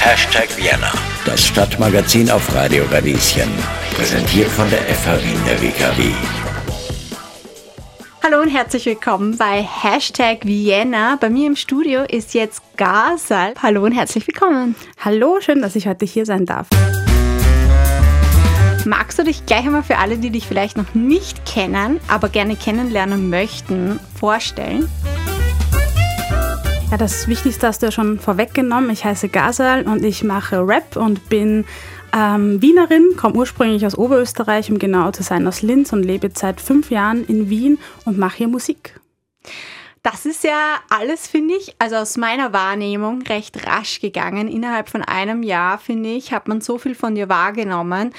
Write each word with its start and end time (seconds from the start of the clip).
Hashtag 0.00 0.54
Vienna, 0.58 0.92
das 1.24 1.46
Stadtmagazin 1.46 2.30
auf 2.30 2.54
Radio 2.54 2.84
Radieschen. 2.90 3.50
Präsentiert 3.94 4.48
von 4.48 4.68
der 4.68 4.80
FH 4.80 5.16
Wien 5.24 5.40
der 5.46 5.62
WKW. 5.62 6.12
Hallo 8.22 8.42
und 8.42 8.48
herzlich 8.48 8.84
willkommen 8.84 9.38
bei 9.38 9.62
Hashtag 9.62 10.44
Vienna. 10.44 11.16
Bei 11.18 11.30
mir 11.30 11.46
im 11.46 11.56
Studio 11.56 12.02
ist 12.02 12.34
jetzt 12.34 12.60
Gasal. 12.76 13.54
Hallo 13.62 13.82
und 13.82 13.92
herzlich 13.92 14.26
willkommen. 14.26 14.74
Hallo, 15.02 15.40
schön, 15.40 15.62
dass 15.62 15.74
ich 15.74 15.86
heute 15.86 16.04
hier 16.04 16.26
sein 16.26 16.44
darf. 16.44 16.66
Magst 18.84 19.18
du 19.18 19.24
dich 19.24 19.46
gleich 19.46 19.64
einmal 19.64 19.84
für 19.84 19.96
alle, 19.96 20.18
die 20.18 20.28
dich 20.28 20.46
vielleicht 20.46 20.76
noch 20.76 20.92
nicht 20.92 21.46
kennen, 21.46 21.98
aber 22.08 22.28
gerne 22.28 22.56
kennenlernen 22.56 23.30
möchten, 23.30 23.98
vorstellen? 24.20 24.90
Ja, 26.92 26.98
das 26.98 27.26
Wichtigste 27.26 27.68
hast 27.68 27.80
du 27.80 27.86
ja 27.86 27.90
schon 27.90 28.20
vorweggenommen. 28.20 28.90
Ich 28.90 29.02
heiße 29.02 29.30
Gazal 29.30 29.84
und 29.84 30.04
ich 30.04 30.24
mache 30.24 30.58
Rap 30.58 30.94
und 30.96 31.30
bin 31.30 31.64
ähm, 32.14 32.60
Wienerin, 32.60 33.16
komme 33.16 33.34
ursprünglich 33.36 33.86
aus 33.86 33.96
Oberösterreich, 33.96 34.70
um 34.70 34.78
genau 34.78 35.10
zu 35.10 35.22
sein, 35.22 35.48
aus 35.48 35.62
Linz 35.62 35.94
und 35.94 36.02
lebe 36.02 36.28
seit 36.34 36.60
fünf 36.60 36.90
Jahren 36.90 37.24
in 37.24 37.48
Wien 37.48 37.78
und 38.04 38.18
mache 38.18 38.36
hier 38.36 38.48
Musik. 38.48 39.00
Das 40.02 40.26
ist 40.26 40.44
ja 40.44 40.80
alles, 40.90 41.28
finde 41.28 41.54
ich, 41.54 41.74
also 41.78 41.96
aus 41.96 42.18
meiner 42.18 42.52
Wahrnehmung 42.52 43.22
recht 43.22 43.66
rasch 43.66 44.00
gegangen. 44.00 44.46
Innerhalb 44.46 44.90
von 44.90 45.00
einem 45.00 45.42
Jahr, 45.42 45.78
finde 45.78 46.10
ich, 46.10 46.34
hat 46.34 46.46
man 46.46 46.60
so 46.60 46.76
viel 46.76 46.94
von 46.94 47.14
dir 47.14 47.30
wahrgenommen. 47.30 48.12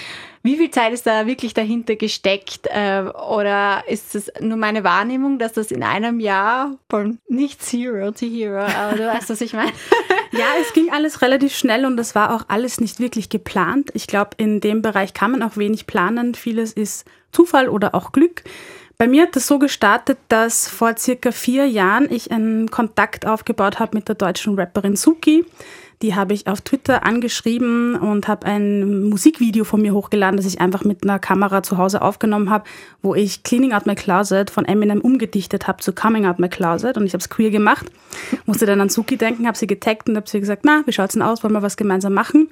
Wie 0.46 0.58
viel 0.58 0.70
Zeit 0.72 0.92
ist 0.92 1.08
da 1.08 1.26
wirklich 1.26 1.54
dahinter 1.54 1.96
gesteckt? 1.96 2.68
Äh, 2.68 3.04
oder 3.30 3.84
ist 3.88 4.14
es 4.14 4.30
nur 4.42 4.58
meine 4.58 4.84
Wahrnehmung, 4.84 5.40
dass 5.40 5.54
das 5.54 5.72
in 5.72 5.84
einem 5.84 6.20
Jahr 6.20 6.78
von 6.90 7.20
nicht 7.30 7.64
Zero 7.64 8.12
to 8.12 8.26
Hero, 8.26 8.60
aber 8.60 8.98
du 8.98 9.08
weißt, 9.08 9.30
was 9.30 9.42
ich 9.42 9.54
meine? 9.54 9.72
Ja, 10.36 10.46
es 10.60 10.74
ging 10.74 10.92
alles 10.92 11.22
relativ 11.22 11.56
schnell 11.56 11.86
und 11.86 12.00
es 12.00 12.16
war 12.16 12.34
auch 12.34 12.46
alles 12.48 12.82
nicht 12.82 13.00
wirklich 13.00 13.30
geplant. 13.30 13.92
Ich 13.94 14.08
glaube, 14.08 14.32
in 14.38 14.62
dem 14.62 14.82
Bereich 14.82 15.14
kann 15.14 15.30
man 15.30 15.44
auch 15.44 15.58
wenig 15.58 15.86
planen. 15.86 16.34
Vieles 16.34 16.74
ist 16.74 17.06
Zufall 17.32 17.70
oder 17.70 17.94
auch 17.94 18.12
Glück. 18.12 18.44
Bei 18.98 19.08
mir 19.08 19.24
hat 19.24 19.36
das 19.36 19.46
so 19.46 19.60
gestartet, 19.60 20.18
dass 20.30 20.68
vor 20.68 20.98
circa 20.98 21.32
vier 21.32 21.68
Jahren 21.68 22.12
ich 22.12 22.32
einen 22.32 22.72
Kontakt 22.72 23.28
aufgebaut 23.28 23.78
habe 23.78 23.96
mit 23.96 24.08
der 24.08 24.16
deutschen 24.16 24.56
Rapperin 24.56 24.96
Suki. 24.96 25.46
Die 26.02 26.16
habe 26.16 26.34
ich 26.34 26.48
auf 26.48 26.62
Twitter 26.62 27.06
angeschrieben 27.06 27.96
und 27.96 28.28
habe 28.28 28.46
ein 28.46 29.10
Musikvideo 29.10 29.64
von 29.64 29.82
mir 29.82 29.94
hochgeladen, 29.94 30.38
das 30.38 30.46
ich 30.46 30.60
einfach 30.60 30.84
mit 30.84 31.04
einer 31.04 31.20
Kamera 31.20 31.64
zu 31.64 31.78
Hause 31.78 32.02
aufgenommen 32.02 32.50
habe, 32.50 32.66
wo 33.02 33.16
ich 33.16 33.44
Cleaning 33.44 33.74
Out 33.74 33.86
My 33.86 33.96
Closet 33.96 34.50
von 34.50 34.66
Eminem 34.66 35.02
umgedichtet 35.02 35.68
habe 35.68 35.82
zu 35.82 35.94
Coming 35.94 36.26
Out 36.26 36.40
My 36.40 36.50
Closet 36.50 36.98
und 36.98 37.06
ich 37.06 37.14
habe 37.14 37.22
es 37.22 37.30
queer 37.30 37.52
gemacht. 37.52 37.86
Musste 38.46 38.66
dann 38.66 38.82
an 38.82 38.90
Suki 38.90 39.18
denken, 39.18 39.48
habe 39.48 39.58
sie 39.58 39.68
getaggt 39.68 40.10
und 40.10 40.16
habe 40.16 40.30
sie 40.30 40.40
gesagt, 40.40 40.64
na, 40.66 40.84
wie 40.86 40.92
schaut's 40.92 41.14
denn 41.14 41.22
aus, 41.22 41.44
wollen 41.44 41.54
wir 41.54 41.62
was 41.62 41.78
gemeinsam 41.78 42.14
machen? 42.14 42.50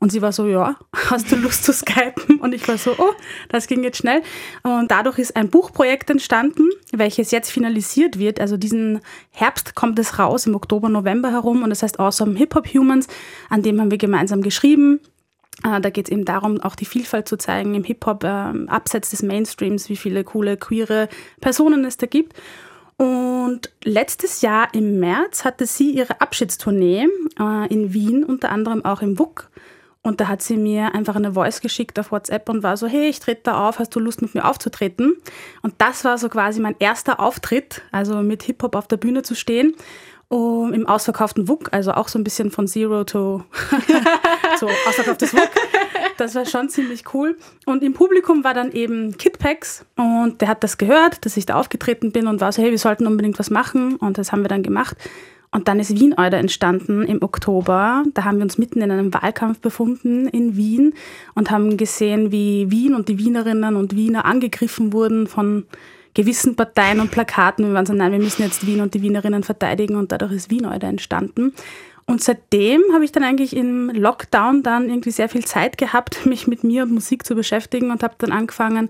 Und 0.00 0.10
sie 0.10 0.22
war 0.22 0.32
so, 0.32 0.46
ja, 0.46 0.76
hast 1.10 1.30
du 1.30 1.36
Lust 1.36 1.62
zu 1.64 1.72
skypen? 1.72 2.40
Und 2.40 2.54
ich 2.54 2.66
war 2.66 2.78
so, 2.78 2.94
oh, 2.98 3.12
das 3.50 3.66
ging 3.66 3.84
jetzt 3.84 3.98
schnell. 3.98 4.22
Und 4.62 4.90
dadurch 4.90 5.18
ist 5.18 5.36
ein 5.36 5.50
Buchprojekt 5.50 6.10
entstanden, 6.10 6.70
welches 6.90 7.30
jetzt 7.30 7.52
finalisiert 7.52 8.18
wird. 8.18 8.40
Also 8.40 8.56
diesen 8.56 9.00
Herbst 9.30 9.74
kommt 9.74 9.98
es 9.98 10.18
raus, 10.18 10.46
im 10.46 10.54
Oktober, 10.54 10.88
November 10.88 11.30
herum. 11.30 11.62
Und 11.62 11.70
das 11.70 11.82
heißt 11.82 12.00
Awesome 12.00 12.36
Hip 12.36 12.54
Hop 12.54 12.66
Humans. 12.66 13.06
An 13.50 13.62
dem 13.62 13.80
haben 13.80 13.90
wir 13.90 13.98
gemeinsam 13.98 14.40
geschrieben. 14.40 15.00
Äh, 15.64 15.82
da 15.82 15.90
geht 15.90 16.06
es 16.06 16.12
eben 16.12 16.24
darum, 16.24 16.60
auch 16.60 16.74
die 16.74 16.86
Vielfalt 16.86 17.28
zu 17.28 17.36
zeigen 17.36 17.74
im 17.74 17.84
Hip-Hop, 17.84 18.24
äh, 18.24 18.52
abseits 18.68 19.10
des 19.10 19.22
Mainstreams, 19.22 19.90
wie 19.90 19.96
viele 19.96 20.24
coole, 20.24 20.56
queere 20.56 21.08
Personen 21.40 21.84
es 21.84 21.98
da 21.98 22.06
gibt. 22.06 22.34
Und 22.96 23.70
letztes 23.84 24.42
Jahr 24.42 24.68
im 24.74 24.98
März 25.00 25.44
hatte 25.44 25.66
sie 25.66 25.90
ihre 25.90 26.20
Abschiedstournee 26.20 27.08
äh, 27.38 27.72
in 27.72 27.92
Wien, 27.92 28.24
unter 28.24 28.50
anderem 28.50 28.84
auch 28.84 29.02
im 29.02 29.18
WUK. 29.18 29.50
Und 30.02 30.20
da 30.20 30.28
hat 30.28 30.40
sie 30.40 30.56
mir 30.56 30.94
einfach 30.94 31.16
eine 31.16 31.34
Voice 31.34 31.60
geschickt 31.60 31.98
auf 31.98 32.10
WhatsApp 32.10 32.48
und 32.48 32.62
war 32.62 32.76
so, 32.76 32.86
hey, 32.86 33.08
ich 33.08 33.20
trete 33.20 33.42
da 33.44 33.68
auf, 33.68 33.78
hast 33.78 33.94
du 33.94 34.00
Lust 34.00 34.22
mit 34.22 34.34
mir 34.34 34.48
aufzutreten? 34.48 35.14
Und 35.60 35.74
das 35.78 36.04
war 36.04 36.16
so 36.16 36.30
quasi 36.30 36.60
mein 36.60 36.74
erster 36.78 37.20
Auftritt, 37.20 37.82
also 37.92 38.22
mit 38.22 38.42
Hip-Hop 38.44 38.76
auf 38.76 38.88
der 38.88 38.96
Bühne 38.96 39.22
zu 39.22 39.34
stehen. 39.34 39.74
Um, 40.32 40.72
Im 40.72 40.86
ausverkauften 40.86 41.48
WUK, 41.48 41.70
also 41.72 41.90
auch 41.90 42.06
so 42.06 42.16
ein 42.16 42.22
bisschen 42.22 42.52
von 42.52 42.68
Zero 42.68 43.02
to 43.02 43.42
so 44.60 44.68
ausverkauftes 44.86 45.34
WUK. 45.34 45.50
Das 46.18 46.36
war 46.36 46.46
schon 46.46 46.68
ziemlich 46.68 47.02
cool. 47.12 47.36
Und 47.66 47.82
im 47.82 47.94
Publikum 47.94 48.44
war 48.44 48.54
dann 48.54 48.70
eben 48.70 49.18
Kidpacks 49.18 49.84
und 49.96 50.40
der 50.40 50.46
hat 50.46 50.62
das 50.62 50.78
gehört, 50.78 51.24
dass 51.26 51.36
ich 51.36 51.46
da 51.46 51.56
aufgetreten 51.56 52.12
bin 52.12 52.28
und 52.28 52.40
war 52.40 52.52
so, 52.52 52.62
hey, 52.62 52.70
wir 52.70 52.78
sollten 52.78 53.08
unbedingt 53.08 53.40
was 53.40 53.50
machen. 53.50 53.96
Und 53.96 54.18
das 54.18 54.30
haben 54.30 54.42
wir 54.42 54.48
dann 54.48 54.62
gemacht. 54.62 54.96
Und 55.52 55.66
dann 55.66 55.80
ist 55.80 55.98
Wien 55.98 56.14
Euder 56.16 56.38
entstanden 56.38 57.02
im 57.02 57.22
Oktober. 57.22 58.04
Da 58.14 58.24
haben 58.24 58.36
wir 58.36 58.44
uns 58.44 58.56
mitten 58.56 58.82
in 58.82 58.90
einem 58.90 59.12
Wahlkampf 59.12 59.58
befunden 59.58 60.28
in 60.28 60.56
Wien 60.56 60.94
und 61.34 61.50
haben 61.50 61.76
gesehen, 61.76 62.30
wie 62.30 62.70
Wien 62.70 62.94
und 62.94 63.08
die 63.08 63.18
Wienerinnen 63.18 63.74
und 63.74 63.96
Wiener 63.96 64.24
angegriffen 64.24 64.92
wurden 64.92 65.26
von 65.26 65.66
gewissen 66.14 66.54
Parteien 66.54 67.00
und 67.00 67.10
Plakaten. 67.10 67.66
Wir 67.66 67.74
waren 67.74 67.86
so, 67.86 67.92
nein, 67.92 68.12
wir 68.12 68.18
müssen 68.20 68.42
jetzt 68.42 68.66
Wien 68.66 68.80
und 68.80 68.94
die 68.94 69.02
Wienerinnen 69.02 69.42
verteidigen 69.42 69.96
und 69.96 70.12
dadurch 70.12 70.32
ist 70.32 70.50
Wien 70.50 70.66
Euder 70.66 70.88
entstanden. 70.88 71.52
Und 72.06 72.22
seitdem 72.22 72.82
habe 72.92 73.04
ich 73.04 73.12
dann 73.12 73.22
eigentlich 73.22 73.54
im 73.54 73.90
Lockdown 73.90 74.62
dann 74.62 74.88
irgendwie 74.88 75.12
sehr 75.12 75.28
viel 75.28 75.44
Zeit 75.44 75.78
gehabt, 75.78 76.26
mich 76.26 76.46
mit 76.46 76.64
mir 76.64 76.84
und 76.84 76.92
Musik 76.92 77.24
zu 77.24 77.34
beschäftigen 77.34 77.90
und 77.90 78.02
habe 78.02 78.14
dann 78.18 78.32
angefangen, 78.32 78.88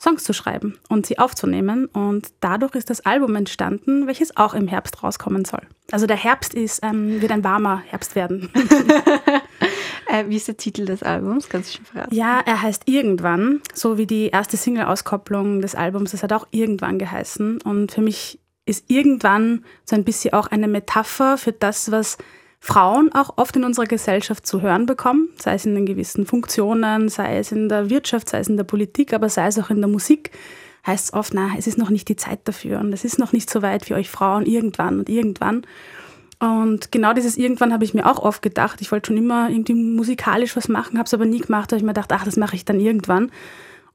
Songs 0.00 0.22
zu 0.22 0.32
schreiben 0.32 0.78
und 0.88 1.06
sie 1.06 1.18
aufzunehmen. 1.18 1.86
Und 1.86 2.28
dadurch 2.40 2.74
ist 2.74 2.88
das 2.88 3.04
Album 3.04 3.34
entstanden, 3.34 4.06
welches 4.06 4.36
auch 4.36 4.54
im 4.54 4.68
Herbst 4.68 5.02
rauskommen 5.02 5.44
soll. 5.44 5.62
Also 5.90 6.06
der 6.06 6.16
Herbst 6.16 6.54
ist, 6.54 6.80
ähm, 6.82 7.20
wird 7.20 7.32
ein 7.32 7.42
warmer 7.42 7.82
Herbst 7.84 8.14
werden. 8.14 8.50
äh, 10.06 10.24
wie 10.28 10.36
ist 10.36 10.46
der 10.46 10.56
Titel 10.56 10.84
des 10.84 11.02
Albums? 11.02 11.48
Kannst 11.48 11.70
du 11.70 11.76
schon 11.78 11.86
verraten? 11.86 12.14
Ja, 12.14 12.40
er 12.46 12.62
heißt 12.62 12.82
Irgendwann, 12.86 13.60
so 13.74 13.98
wie 13.98 14.06
die 14.06 14.28
erste 14.28 14.56
Single-Auskopplung 14.56 15.60
des 15.60 15.74
Albums. 15.74 16.12
Das 16.12 16.22
hat 16.22 16.32
auch 16.32 16.46
Irgendwann 16.52 16.98
geheißen. 16.98 17.60
Und 17.62 17.90
für 17.90 18.02
mich 18.02 18.38
ist 18.66 18.88
Irgendwann 18.88 19.64
so 19.84 19.96
ein 19.96 20.04
bisschen 20.04 20.32
auch 20.32 20.46
eine 20.46 20.68
Metapher 20.68 21.38
für 21.38 21.52
das, 21.52 21.90
was 21.90 22.18
Frauen 22.60 23.12
auch 23.12 23.34
oft 23.36 23.54
in 23.56 23.64
unserer 23.64 23.86
Gesellschaft 23.86 24.46
zu 24.46 24.60
hören 24.60 24.86
bekommen, 24.86 25.28
sei 25.38 25.54
es 25.54 25.64
in 25.64 25.74
den 25.74 25.86
gewissen 25.86 26.26
Funktionen, 26.26 27.08
sei 27.08 27.38
es 27.38 27.52
in 27.52 27.68
der 27.68 27.88
Wirtschaft, 27.88 28.28
sei 28.28 28.40
es 28.40 28.48
in 28.48 28.56
der 28.56 28.64
Politik, 28.64 29.12
aber 29.12 29.28
sei 29.28 29.46
es 29.46 29.58
auch 29.58 29.70
in 29.70 29.80
der 29.80 29.88
Musik, 29.88 30.32
heißt 30.86 31.06
es 31.06 31.12
oft, 31.12 31.34
na, 31.34 31.50
es 31.56 31.66
ist 31.66 31.78
noch 31.78 31.90
nicht 31.90 32.08
die 32.08 32.16
Zeit 32.16 32.40
dafür 32.44 32.80
und 32.80 32.92
es 32.92 33.04
ist 33.04 33.18
noch 33.18 33.32
nicht 33.32 33.48
so 33.48 33.62
weit 33.62 33.84
für 33.84 33.94
euch 33.94 34.10
Frauen 34.10 34.44
irgendwann 34.44 34.98
und 34.98 35.08
irgendwann. 35.08 35.62
Und 36.40 36.92
genau 36.92 37.12
dieses 37.12 37.36
irgendwann 37.36 37.72
habe 37.72 37.84
ich 37.84 37.94
mir 37.94 38.06
auch 38.06 38.20
oft 38.20 38.42
gedacht. 38.42 38.80
Ich 38.80 38.92
wollte 38.92 39.08
schon 39.08 39.16
immer 39.16 39.50
irgendwie 39.50 39.74
musikalisch 39.74 40.56
was 40.56 40.68
machen, 40.68 40.98
habe 40.98 41.06
es 41.06 41.14
aber 41.14 41.26
nie 41.26 41.40
gemacht, 41.40 41.72
weil 41.72 41.78
ich 41.78 41.84
mir 41.84 41.94
gedacht, 41.94 42.12
ach, 42.12 42.24
das 42.24 42.36
mache 42.36 42.56
ich 42.56 42.64
dann 42.64 42.80
irgendwann. 42.80 43.30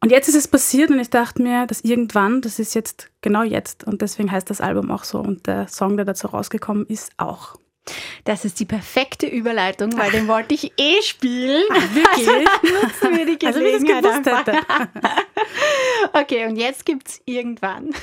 Und 0.02 0.12
jetzt 0.12 0.28
ist 0.28 0.36
es 0.36 0.50
passiert 0.50 0.90
und 0.90 1.00
ich 1.00 1.10
dachte 1.10 1.42
mir, 1.42 1.66
das 1.66 1.82
irgendwann, 1.82 2.42
das 2.42 2.60
ist 2.60 2.76
jetzt 2.76 3.10
genau 3.22 3.44
jetzt. 3.44 3.86
Und 3.86 4.02
deswegen 4.02 4.30
heißt 4.30 4.50
das 4.50 4.60
Album 4.60 4.92
auch 4.92 5.06
so. 5.06 5.20
Und 5.20 5.48
der 5.48 5.70
Song, 5.70 5.96
der 5.96 6.06
dazu 6.06 6.28
rausgekommen 6.28 6.86
ist, 6.88 7.12
auch. 7.16 7.56
Das 8.24 8.46
ist 8.46 8.60
die 8.60 8.66
perfekte 8.66 9.28
Überleitung, 9.28 9.98
weil 9.98 10.12
den 10.12 10.28
wollte 10.28 10.54
ich 10.54 10.72
eh 10.78 11.02
spielen. 11.02 11.64
Ach, 11.70 11.96
wirklich? 11.96 12.30
Also 12.30 12.76
nutzen 12.86 13.18
wir 13.18 13.26
die 13.26 13.38
Gelegenheit 13.46 14.06
also, 14.06 14.32
einfach. 14.32 14.88
okay, 16.14 16.46
und 16.46 16.56
jetzt 16.56 16.86
gibt's 16.86 17.22
irgendwann. 17.26 17.94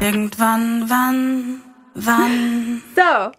Irgendwann, 0.00 0.88
wann, 0.88 1.60
wann. 1.94 2.82
So, 2.94 3.32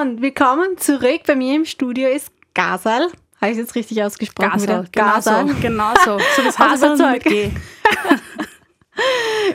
und 0.00 0.22
willkommen 0.22 0.78
zurück. 0.78 1.22
Bei 1.26 1.34
mir 1.34 1.56
im 1.56 1.64
Studio 1.64 2.08
ist 2.08 2.30
Gasal. 2.54 3.08
Habe 3.40 3.52
ich 3.52 3.52
es 3.52 3.56
jetzt 3.58 3.74
richtig 3.74 4.02
ausgesprochen? 4.02 4.50
Gasal, 4.50 4.88
Gasal. 4.92 5.44
Genau 5.46 5.54
so. 5.54 5.60
Genau 5.60 5.94
so. 6.04 6.18
So 6.36 6.42
das 6.42 6.58
Hasel 6.58 6.96
mit 6.96 7.24
G. 7.24 7.50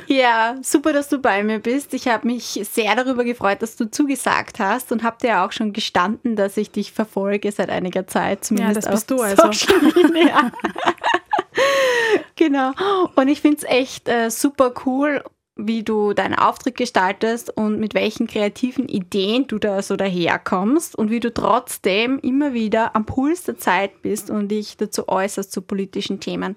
Ja, 0.08 0.58
super, 0.62 0.94
dass 0.94 1.10
du 1.10 1.20
bei 1.20 1.44
mir 1.44 1.60
bist. 1.60 1.94
Ich 1.94 2.08
habe 2.08 2.28
mich 2.28 2.60
sehr 2.72 2.96
darüber 2.96 3.24
gefreut, 3.24 3.62
dass 3.62 3.76
du 3.76 3.90
zugesagt 3.90 4.60
hast 4.60 4.92
und 4.92 5.04
habe 5.04 5.18
dir 5.22 5.44
auch 5.44 5.52
schon 5.52 5.74
gestanden, 5.74 6.36
dass 6.36 6.58
ich 6.58 6.72
dich 6.72 6.92
verfolge 6.92 7.52
seit 7.52 7.70
einiger 7.70 8.08
Zeit. 8.08 8.44
Zumindest 8.44 8.86
ja, 8.86 8.92
das 8.92 9.06
bist 9.08 9.12
du 9.12 9.22
also. 9.22 9.44
genau. 12.36 12.72
Und 13.16 13.28
ich 13.28 13.42
finde 13.42 13.58
es 13.58 13.64
echt 13.64 14.08
äh, 14.08 14.30
super 14.30 14.74
cool, 14.86 15.24
wie 15.56 15.84
du 15.84 16.14
deinen 16.14 16.36
Auftritt 16.36 16.78
gestaltest 16.78 17.56
und 17.56 17.80
mit 17.80 17.94
welchen 17.94 18.28
kreativen 18.28 18.88
Ideen 18.88 19.48
du 19.48 19.60
da 19.60 19.82
so 19.82 19.96
daherkommst 19.96 20.96
und 20.96 21.12
wie 21.12 21.20
du 21.20 21.34
trotzdem 21.34 22.20
immer 22.20 22.54
wieder 22.54 22.96
am 22.96 23.06
Puls 23.06 23.44
der 23.44 23.58
Zeit 23.58 24.02
bist 24.02 24.30
und 24.30 24.48
dich 24.48 24.78
dazu 24.78 25.10
äußerst 25.10 25.52
zu 25.52 25.62
politischen 25.62 26.20
Themen. 26.20 26.56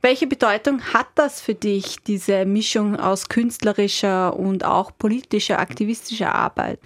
Welche 0.00 0.28
Bedeutung 0.28 0.80
hat 0.92 1.08
das 1.16 1.40
für 1.40 1.54
dich, 1.54 1.96
diese 2.06 2.44
Mischung 2.44 2.96
aus 2.96 3.28
künstlerischer 3.28 4.36
und 4.38 4.64
auch 4.64 4.92
politischer, 4.96 5.58
aktivistischer 5.58 6.34
Arbeit? 6.34 6.78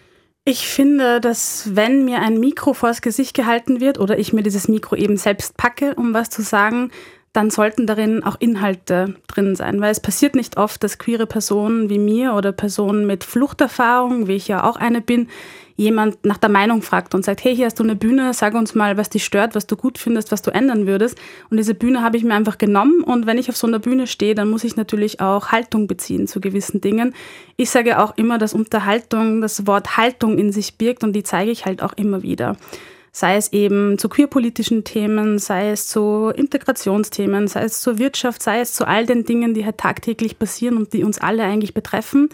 Ich 0.45 0.67
finde, 0.67 1.21
dass 1.21 1.77
wenn 1.77 2.05
mir 2.05 2.21
ein 2.21 2.41
Mikro 2.41 2.73
vors 2.73 3.03
Gesicht 3.03 3.35
gehalten 3.35 3.81
wird 3.81 4.01
oder 4.01 4.19
ich 4.19 4.33
mir 4.33 4.43
dieses 4.43 4.67
Mikro 4.67 4.97
eben 4.97 5.17
selbst 5.17 5.57
packe, 5.57 5.95
um 5.95 6.15
was 6.15 6.31
zu 6.31 6.43
sagen, 6.43 6.91
dann 7.33 7.49
sollten 7.49 7.87
darin 7.87 8.23
auch 8.23 8.37
Inhalte 8.41 9.15
drin 9.27 9.57
sein, 9.57 9.81
weil 9.81 9.91
es 9.91 10.01
passiert 10.01 10.35
nicht 10.35 10.59
oft, 10.59 10.85
dass 10.85 10.99
queere 10.99 11.27
Personen 11.27 11.89
wie 11.89 11.99
mir 11.99 12.35
oder 12.35 12.53
Personen 12.53 13.07
mit 13.07 13.25
Fluchterfahrung, 13.25 14.27
wie 14.29 14.37
ich 14.37 14.49
ja 14.49 14.65
auch 14.65 14.77
eine 14.77 15.01
bin, 15.01 15.29
jemand 15.77 16.27
nach 16.27 16.37
der 16.37 16.51
Meinung 16.51 16.83
fragt 16.83 17.15
und 17.15 17.25
sagt, 17.25 17.43
hey, 17.43 17.57
hier 17.57 17.65
hast 17.65 17.79
du 17.79 17.83
eine 17.83 17.97
Bühne, 17.97 18.35
sag 18.35 18.55
uns 18.55 18.75
mal, 18.75 18.99
was 18.99 19.09
dich 19.09 19.25
stört, 19.25 19.55
was 19.55 19.67
du 19.67 19.77
gut 19.77 19.97
findest, 19.97 20.31
was 20.31 20.43
du 20.43 20.51
ändern 20.51 20.87
würdest. 20.87 21.19
Und 21.49 21.57
diese 21.57 21.75
Bühne 21.75 22.03
habe 22.03 22.19
ich 22.19 22.25
mir 22.25 22.35
einfach 22.35 22.59
genommen 22.59 23.03
und 23.03 23.25
wenn 23.25 23.39
ich 23.39 23.49
auf 23.49 23.57
so 23.57 23.67
einer 23.67 23.79
Bühne 23.79 24.07
stehe, 24.07 24.35
dann 24.35 24.51
muss 24.51 24.65
ich 24.65 24.77
natürlich 24.77 25.21
auch 25.21 25.49
Haltung 25.49 25.87
beziehen 25.87 26.27
zu 26.27 26.41
gewissen 26.41 26.83
Dingen. 26.83 27.15
Ich 27.57 27.71
sage 27.71 27.99
auch 27.99 28.17
immer, 28.19 28.37
dass 28.37 28.53
Unterhaltung 28.53 29.41
das 29.41 29.67
Wort 29.67 29.97
Haltung 29.97 30.37
in 30.37 30.53
sich 30.53 30.77
birgt 30.77 31.03
und 31.03 31.15
die 31.15 31.23
zeige 31.23 31.51
ich 31.51 31.65
halt 31.65 31.83
auch 31.83 31.95
immer 31.95 32.23
wieder 32.23 32.57
sei 33.13 33.37
es 33.37 33.53
eben 33.53 33.99
zu 33.99 34.09
queerpolitischen 34.09 34.85
Themen, 34.85 35.39
sei 35.39 35.71
es 35.71 35.87
zu 35.87 36.33
Integrationsthemen, 36.35 37.47
sei 37.47 37.65
es 37.65 37.83
zur 37.83 37.99
Wirtschaft, 37.99 38.43
sei 38.43 38.61
es 38.61 38.73
zu 38.73 38.87
all 38.87 39.05
den 39.05 39.25
Dingen, 39.25 39.53
die 39.53 39.67
halt 39.67 39.79
tagtäglich 39.79 40.39
passieren 40.39 40.79
und 40.79 40.95
die 40.95 41.05
uns 41.05 41.19
alle 41.19 41.45
eigentlich 41.45 41.75
betreffen. 41.75 42.31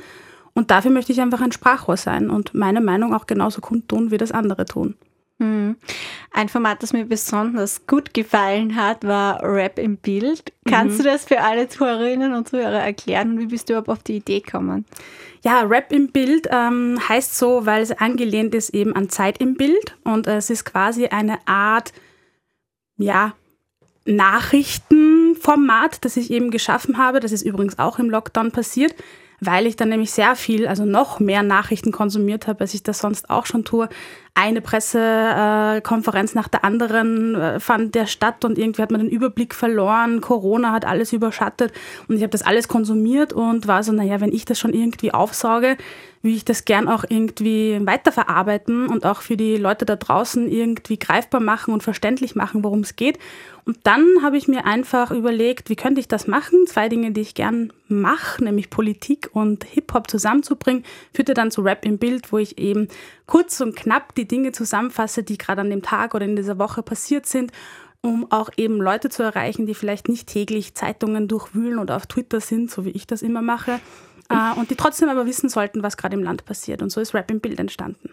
Und 0.54 0.70
dafür 0.70 0.92
möchte 0.92 1.12
ich 1.12 1.20
einfach 1.20 1.40
ein 1.40 1.52
Sprachrohr 1.52 1.96
sein 1.96 2.30
und 2.30 2.54
meine 2.54 2.80
Meinung 2.80 3.12
auch 3.14 3.26
genauso 3.26 3.60
kundtun, 3.60 4.10
wie 4.12 4.18
das 4.18 4.32
andere 4.32 4.64
tun. 4.66 4.94
Hm. 5.40 5.76
Ein 6.32 6.48
Format, 6.48 6.82
das 6.82 6.92
mir 6.92 7.04
besonders 7.04 7.86
gut 7.86 8.12
gefallen 8.12 8.74
hat, 8.74 9.06
war 9.06 9.40
Rap 9.42 9.78
im 9.78 9.96
Bild. 9.96 10.52
Kannst 10.66 10.98
mhm. 10.98 11.04
du 11.04 11.10
das 11.10 11.26
für 11.26 11.40
alle 11.40 11.68
Zuhörerinnen 11.68 12.34
und 12.34 12.48
Zuhörer 12.48 12.80
erklären 12.80 13.32
und 13.32 13.38
wie 13.38 13.46
bist 13.46 13.68
du 13.68 13.74
überhaupt 13.74 13.88
auf 13.88 14.02
die 14.02 14.16
Idee 14.16 14.40
gekommen? 14.40 14.84
Ja, 15.44 15.60
Rap 15.60 15.92
im 15.92 16.10
Bild 16.10 16.48
ähm, 16.50 16.98
heißt 17.08 17.38
so, 17.38 17.66
weil 17.66 17.82
es 17.82 17.92
angelehnt 17.92 18.54
ist 18.54 18.70
eben 18.70 18.96
an 18.96 19.08
Zeit 19.08 19.40
im 19.40 19.54
Bild 19.54 19.96
und 20.02 20.26
es 20.26 20.50
ist 20.50 20.64
quasi 20.64 21.06
eine 21.06 21.38
Art, 21.46 21.92
ja, 22.96 23.34
Nachrichtenformat, 24.04 26.04
das 26.04 26.16
ich 26.16 26.32
eben 26.32 26.50
geschaffen 26.50 26.98
habe. 26.98 27.20
Das 27.20 27.30
ist 27.30 27.42
übrigens 27.42 27.78
auch 27.78 28.00
im 28.00 28.10
Lockdown 28.10 28.50
passiert 28.50 28.96
weil 29.40 29.66
ich 29.66 29.76
dann 29.76 29.88
nämlich 29.88 30.10
sehr 30.10 30.36
viel, 30.36 30.66
also 30.66 30.84
noch 30.84 31.20
mehr 31.20 31.42
Nachrichten 31.42 31.92
konsumiert 31.92 32.46
habe, 32.46 32.60
als 32.60 32.74
ich 32.74 32.82
das 32.82 32.98
sonst 32.98 33.30
auch 33.30 33.46
schon 33.46 33.64
tue. 33.64 33.88
Eine 34.40 34.60
Pressekonferenz 34.60 36.36
nach 36.36 36.46
der 36.46 36.64
anderen 36.64 37.34
äh, 37.34 37.58
fand 37.58 37.96
der 37.96 38.06
statt 38.06 38.44
und 38.44 38.56
irgendwie 38.56 38.82
hat 38.82 38.92
man 38.92 39.00
den 39.00 39.10
Überblick 39.10 39.52
verloren. 39.52 40.20
Corona 40.20 40.70
hat 40.70 40.84
alles 40.84 41.12
überschattet 41.12 41.72
und 42.06 42.14
ich 42.14 42.22
habe 42.22 42.30
das 42.30 42.42
alles 42.42 42.68
konsumiert 42.68 43.32
und 43.32 43.66
war 43.66 43.82
so, 43.82 43.90
naja, 43.90 44.20
wenn 44.20 44.32
ich 44.32 44.44
das 44.44 44.60
schon 44.60 44.74
irgendwie 44.74 45.12
aufsauge, 45.12 45.76
will 46.22 46.36
ich 46.36 46.44
das 46.44 46.64
gern 46.64 46.88
auch 46.88 47.04
irgendwie 47.08 47.80
weiterverarbeiten 47.84 48.86
und 48.86 49.04
auch 49.04 49.22
für 49.22 49.36
die 49.36 49.56
Leute 49.56 49.84
da 49.84 49.96
draußen 49.96 50.48
irgendwie 50.48 51.00
greifbar 51.00 51.40
machen 51.40 51.74
und 51.74 51.82
verständlich 51.82 52.36
machen, 52.36 52.62
worum 52.62 52.80
es 52.80 52.94
geht. 52.94 53.18
Und 53.64 53.78
dann 53.82 54.22
habe 54.22 54.38
ich 54.38 54.48
mir 54.48 54.64
einfach 54.64 55.10
überlegt, 55.10 55.68
wie 55.68 55.76
könnte 55.76 56.00
ich 56.00 56.08
das 56.08 56.26
machen? 56.26 56.66
Zwei 56.66 56.88
Dinge, 56.88 57.10
die 57.10 57.20
ich 57.20 57.34
gern 57.34 57.72
mache, 57.88 58.42
nämlich 58.42 58.70
Politik 58.70 59.30
und 59.32 59.64
Hip-Hop 59.64 60.08
zusammenzubringen, 60.08 60.84
führte 61.12 61.34
dann 61.34 61.50
zu 61.50 61.60
Rap 61.62 61.84
im 61.84 61.98
Bild, 61.98 62.32
wo 62.32 62.38
ich 62.38 62.58
eben 62.58 62.88
kurz 63.28 63.60
und 63.60 63.76
knapp 63.76 64.16
die 64.16 64.26
Dinge 64.26 64.50
zusammenfasse, 64.50 65.22
die 65.22 65.38
gerade 65.38 65.60
an 65.60 65.70
dem 65.70 65.82
Tag 65.82 66.14
oder 66.16 66.24
in 66.24 66.34
dieser 66.34 66.58
Woche 66.58 66.82
passiert 66.82 67.26
sind 67.26 67.52
um 68.00 68.30
auch 68.30 68.50
eben 68.56 68.80
Leute 68.80 69.08
zu 69.08 69.22
erreichen, 69.22 69.66
die 69.66 69.74
vielleicht 69.74 70.08
nicht 70.08 70.28
täglich 70.28 70.74
Zeitungen 70.74 71.28
durchwühlen 71.28 71.78
oder 71.78 71.96
auf 71.96 72.06
Twitter 72.06 72.40
sind, 72.40 72.70
so 72.70 72.84
wie 72.84 72.90
ich 72.90 73.06
das 73.06 73.22
immer 73.22 73.42
mache, 73.42 73.80
äh, 74.28 74.58
und 74.58 74.70
die 74.70 74.76
trotzdem 74.76 75.08
aber 75.08 75.26
wissen 75.26 75.48
sollten, 75.48 75.82
was 75.82 75.96
gerade 75.96 76.16
im 76.16 76.22
Land 76.22 76.44
passiert. 76.44 76.82
Und 76.82 76.90
so 76.90 77.00
ist 77.00 77.14
Rap 77.14 77.30
im 77.30 77.40
Bild 77.40 77.58
entstanden. 77.58 78.10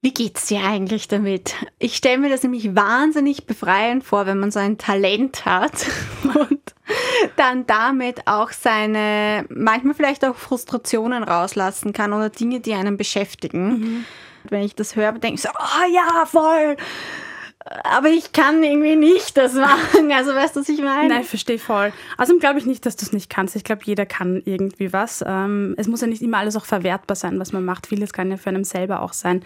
Wie 0.00 0.12
geht's 0.12 0.46
dir 0.46 0.64
eigentlich 0.64 1.06
damit? 1.06 1.54
Ich 1.78 1.96
stelle 1.96 2.18
mir 2.18 2.28
das 2.28 2.42
nämlich 2.42 2.74
wahnsinnig 2.74 3.46
befreiend 3.46 4.02
vor, 4.04 4.26
wenn 4.26 4.38
man 4.38 4.50
so 4.50 4.58
ein 4.58 4.76
Talent 4.78 5.44
hat 5.44 5.86
und 6.24 6.61
dann 7.36 7.66
damit 7.66 8.26
auch 8.26 8.50
seine, 8.52 9.44
manchmal 9.48 9.94
vielleicht 9.94 10.24
auch 10.24 10.36
Frustrationen 10.36 11.22
rauslassen 11.22 11.92
kann 11.92 12.12
oder 12.12 12.30
Dinge, 12.30 12.60
die 12.60 12.74
einen 12.74 12.96
beschäftigen. 12.96 13.68
Mhm. 13.68 14.04
Wenn 14.48 14.62
ich 14.62 14.74
das 14.74 14.96
höre, 14.96 15.12
denke 15.12 15.36
ich 15.36 15.42
so, 15.42 15.48
oh 15.50 15.92
ja, 15.92 16.26
voll, 16.26 16.76
aber 17.84 18.08
ich 18.08 18.32
kann 18.32 18.62
irgendwie 18.62 18.96
nicht 18.96 19.36
das 19.36 19.54
machen. 19.54 20.10
Also 20.12 20.34
weißt 20.34 20.56
du, 20.56 20.60
was 20.60 20.68
ich 20.68 20.82
meine? 20.82 21.08
Nein, 21.08 21.22
ich 21.22 21.28
verstehe 21.28 21.58
voll. 21.58 21.92
Also 22.16 22.36
glaube 22.38 22.58
ich 22.58 22.66
nicht, 22.66 22.84
dass 22.86 22.96
du 22.96 23.06
es 23.06 23.12
nicht 23.12 23.30
kannst. 23.30 23.56
Ich 23.56 23.64
glaube, 23.64 23.82
jeder 23.84 24.06
kann 24.06 24.42
irgendwie 24.44 24.92
was. 24.92 25.24
Ähm, 25.26 25.74
es 25.78 25.86
muss 25.86 26.00
ja 26.00 26.06
nicht 26.06 26.22
immer 26.22 26.38
alles 26.38 26.56
auch 26.56 26.64
verwertbar 26.64 27.16
sein, 27.16 27.38
was 27.38 27.52
man 27.52 27.64
macht. 27.64 27.86
Vieles 27.86 28.12
kann 28.12 28.30
ja 28.30 28.36
für 28.36 28.50
einen 28.50 28.64
selber 28.64 29.02
auch 29.02 29.12
sein. 29.12 29.44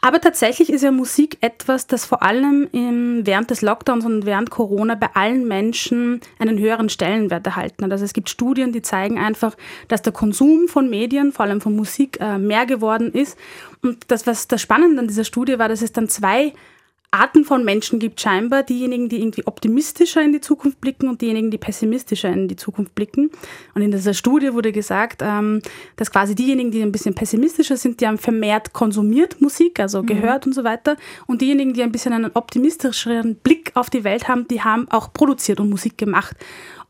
Aber 0.00 0.20
tatsächlich 0.20 0.70
ist 0.70 0.82
ja 0.82 0.90
Musik 0.90 1.38
etwas, 1.40 1.86
das 1.86 2.04
vor 2.04 2.22
allem 2.22 2.68
im, 2.72 3.26
während 3.26 3.50
des 3.50 3.60
Lockdowns 3.60 4.04
und 4.06 4.24
während 4.24 4.50
Corona 4.50 4.94
bei 4.94 5.10
allen 5.14 5.46
Menschen 5.46 6.20
einen 6.38 6.58
höheren 6.58 6.88
Stellenwert 6.88 7.46
erhalten 7.46 7.84
hat. 7.84 7.92
Also 7.92 8.04
es 8.04 8.12
gibt 8.12 8.30
Studien, 8.30 8.72
die 8.72 8.82
zeigen 8.82 9.18
einfach, 9.18 9.56
dass 9.88 10.02
der 10.02 10.12
Konsum 10.12 10.68
von 10.68 10.88
Medien, 10.88 11.32
vor 11.32 11.44
allem 11.44 11.60
von 11.60 11.76
Musik, 11.76 12.18
äh, 12.20 12.38
mehr 12.38 12.66
geworden 12.66 13.12
ist. 13.12 13.36
Und 13.82 14.04
das, 14.08 14.26
was 14.26 14.48
das 14.48 14.62
Spannende 14.62 15.00
an 15.00 15.08
dieser 15.08 15.24
Studie 15.24 15.58
war, 15.58 15.68
dass 15.68 15.82
es 15.82 15.92
dann 15.92 16.08
zwei 16.08 16.54
Arten 17.12 17.44
von 17.44 17.64
Menschen 17.64 17.98
gibt 17.98 18.20
scheinbar. 18.20 18.62
Diejenigen, 18.62 19.08
die 19.08 19.20
irgendwie 19.20 19.46
optimistischer 19.46 20.22
in 20.22 20.32
die 20.32 20.40
Zukunft 20.40 20.80
blicken 20.80 21.08
und 21.08 21.20
diejenigen, 21.20 21.50
die 21.50 21.58
pessimistischer 21.58 22.28
in 22.28 22.46
die 22.46 22.56
Zukunft 22.56 22.94
blicken. 22.94 23.30
Und 23.74 23.82
in 23.82 23.90
dieser 23.90 24.14
Studie 24.14 24.52
wurde 24.52 24.70
gesagt, 24.70 25.20
ähm, 25.22 25.60
dass 25.96 26.12
quasi 26.12 26.34
diejenigen, 26.36 26.70
die 26.70 26.82
ein 26.82 26.92
bisschen 26.92 27.14
pessimistischer 27.14 27.76
sind, 27.76 28.00
die 28.00 28.06
haben 28.06 28.18
vermehrt 28.18 28.72
konsumiert 28.72 29.40
Musik, 29.40 29.80
also 29.80 30.02
mhm. 30.02 30.06
gehört 30.06 30.46
und 30.46 30.54
so 30.54 30.62
weiter. 30.62 30.96
Und 31.26 31.40
diejenigen, 31.40 31.74
die 31.74 31.82
ein 31.82 31.92
bisschen 31.92 32.12
einen 32.12 32.30
optimistischeren 32.32 33.36
Blick 33.36 33.72
auf 33.74 33.90
die 33.90 34.04
Welt 34.04 34.28
haben, 34.28 34.46
die 34.46 34.62
haben 34.62 34.88
auch 34.90 35.12
produziert 35.12 35.58
und 35.58 35.68
Musik 35.68 35.98
gemacht. 35.98 36.36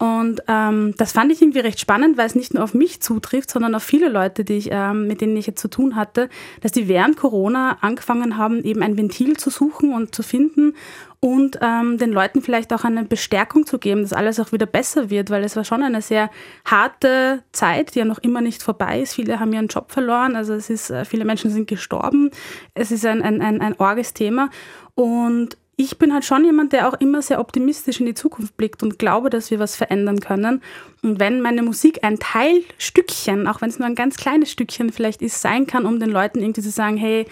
Und 0.00 0.41
ähm, 0.49 0.94
das 0.97 1.12
fand 1.12 1.31
ich 1.31 1.43
irgendwie 1.43 1.58
recht 1.58 1.79
spannend, 1.79 2.17
weil 2.17 2.25
es 2.25 2.35
nicht 2.35 2.55
nur 2.55 2.64
auf 2.64 2.73
mich 2.73 3.02
zutrifft, 3.02 3.50
sondern 3.50 3.75
auf 3.75 3.82
viele 3.82 4.08
Leute, 4.08 4.44
die 4.44 4.55
ich, 4.55 4.70
ähm, 4.73 5.06
mit 5.06 5.20
denen 5.20 5.37
ich 5.37 5.47
jetzt 5.47 5.61
zu 5.61 5.69
tun 5.69 5.94
hatte, 5.94 6.31
dass 6.62 6.73
die 6.73 6.88
während 6.88 7.19
Corona 7.19 7.76
angefangen 7.82 8.38
haben, 8.38 8.64
eben 8.64 8.82
ein 8.82 8.97
Ventil 8.97 9.37
zu 9.37 9.50
suchen 9.50 9.93
und 9.93 10.14
zu 10.14 10.23
finden 10.23 10.73
und 11.20 11.58
ähm, 11.61 11.99
den 11.99 12.12
Leuten 12.12 12.41
vielleicht 12.41 12.73
auch 12.73 12.85
eine 12.85 13.05
Bestärkung 13.05 13.67
zu 13.67 13.79
geben, 13.79 14.00
dass 14.00 14.14
alles 14.14 14.41
auch 14.41 14.52
wieder 14.52 14.64
besser 14.64 15.11
wird, 15.11 15.29
weil 15.29 15.44
es 15.44 15.55
war 15.55 15.64
schon 15.64 15.82
eine 15.82 16.00
sehr 16.00 16.31
harte 16.64 17.43
Zeit, 17.52 17.94
die 17.94 17.99
ja 17.99 18.06
noch 18.06 18.20
immer 18.20 18.41
nicht 18.41 18.62
vorbei 18.62 19.02
ist. 19.02 19.12
Viele 19.12 19.38
haben 19.38 19.52
ihren 19.52 19.69
Job 19.69 19.93
verloren, 19.93 20.35
also 20.35 20.55
es 20.55 20.70
ist, 20.70 20.88
äh, 20.88 21.05
viele 21.05 21.26
Menschen 21.26 21.50
sind 21.50 21.69
gestorben. 21.69 22.31
Es 22.73 22.91
ist 22.91 23.05
ein, 23.05 23.20
ein, 23.20 23.43
ein, 23.43 23.61
ein 23.61 23.79
orges 23.79 24.14
Thema. 24.14 24.49
Und 24.94 25.58
ich 25.80 25.96
bin 25.96 26.12
halt 26.12 26.26
schon 26.26 26.44
jemand, 26.44 26.74
der 26.74 26.86
auch 26.88 27.00
immer 27.00 27.22
sehr 27.22 27.40
optimistisch 27.40 28.00
in 28.00 28.06
die 28.06 28.12
Zukunft 28.12 28.54
blickt 28.58 28.82
und 28.82 28.98
glaube, 28.98 29.30
dass 29.30 29.50
wir 29.50 29.58
was 29.58 29.76
verändern 29.76 30.20
können. 30.20 30.60
Und 31.02 31.18
wenn 31.20 31.40
meine 31.40 31.62
Musik 31.62 32.00
ein 32.04 32.18
Teilstückchen, 32.18 33.46
auch 33.46 33.62
wenn 33.62 33.70
es 33.70 33.78
nur 33.78 33.88
ein 33.88 33.94
ganz 33.94 34.18
kleines 34.18 34.50
Stückchen 34.50 34.92
vielleicht 34.92 35.22
ist, 35.22 35.40
sein 35.40 35.66
kann, 35.66 35.87
um 35.87 35.99
den 35.99 36.10
Leuten 36.10 36.40
irgendwie 36.40 36.60
zu 36.60 36.70
sagen, 36.70 36.99
hey, 36.99 37.25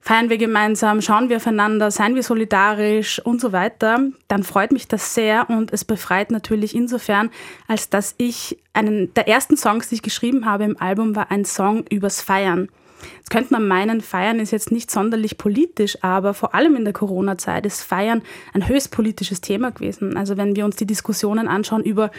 feiern 0.00 0.30
wir 0.30 0.36
gemeinsam, 0.36 1.00
schauen 1.00 1.28
wir 1.28 1.36
aufeinander, 1.36 1.92
seien 1.92 2.16
wir 2.16 2.24
solidarisch 2.24 3.20
und 3.24 3.40
so 3.40 3.52
weiter, 3.52 4.00
dann 4.26 4.42
freut 4.42 4.72
mich 4.72 4.88
das 4.88 5.14
sehr 5.14 5.48
und 5.48 5.72
es 5.72 5.84
befreit 5.84 6.32
natürlich 6.32 6.74
insofern, 6.74 7.30
als 7.68 7.88
dass 7.88 8.16
ich 8.18 8.58
einen 8.72 9.14
der 9.14 9.28
ersten 9.28 9.56
Songs, 9.56 9.90
die 9.90 9.96
ich 9.96 10.02
geschrieben 10.02 10.44
habe 10.44 10.64
im 10.64 10.76
Album, 10.80 11.14
war 11.14 11.30
ein 11.30 11.44
Song 11.44 11.84
übers 11.88 12.20
Feiern. 12.20 12.68
Jetzt 13.16 13.30
könnte 13.30 13.52
man 13.52 13.66
meinen, 13.66 14.00
Feiern 14.00 14.40
ist 14.40 14.50
jetzt 14.50 14.72
nicht 14.72 14.90
sonderlich 14.90 15.38
politisch, 15.38 16.02
aber 16.02 16.34
vor 16.34 16.54
allem 16.54 16.76
in 16.76 16.84
der 16.84 16.92
Corona-Zeit 16.92 17.66
ist 17.66 17.82
Feiern 17.82 18.22
ein 18.54 18.68
höchst 18.68 18.90
politisches 18.90 19.40
Thema 19.40 19.70
gewesen. 19.70 20.16
Also 20.16 20.36
wenn 20.36 20.56
wir 20.56 20.64
uns 20.64 20.76
die 20.76 20.86
Diskussionen 20.86 21.48
anschauen 21.48 21.82
über 21.82 22.10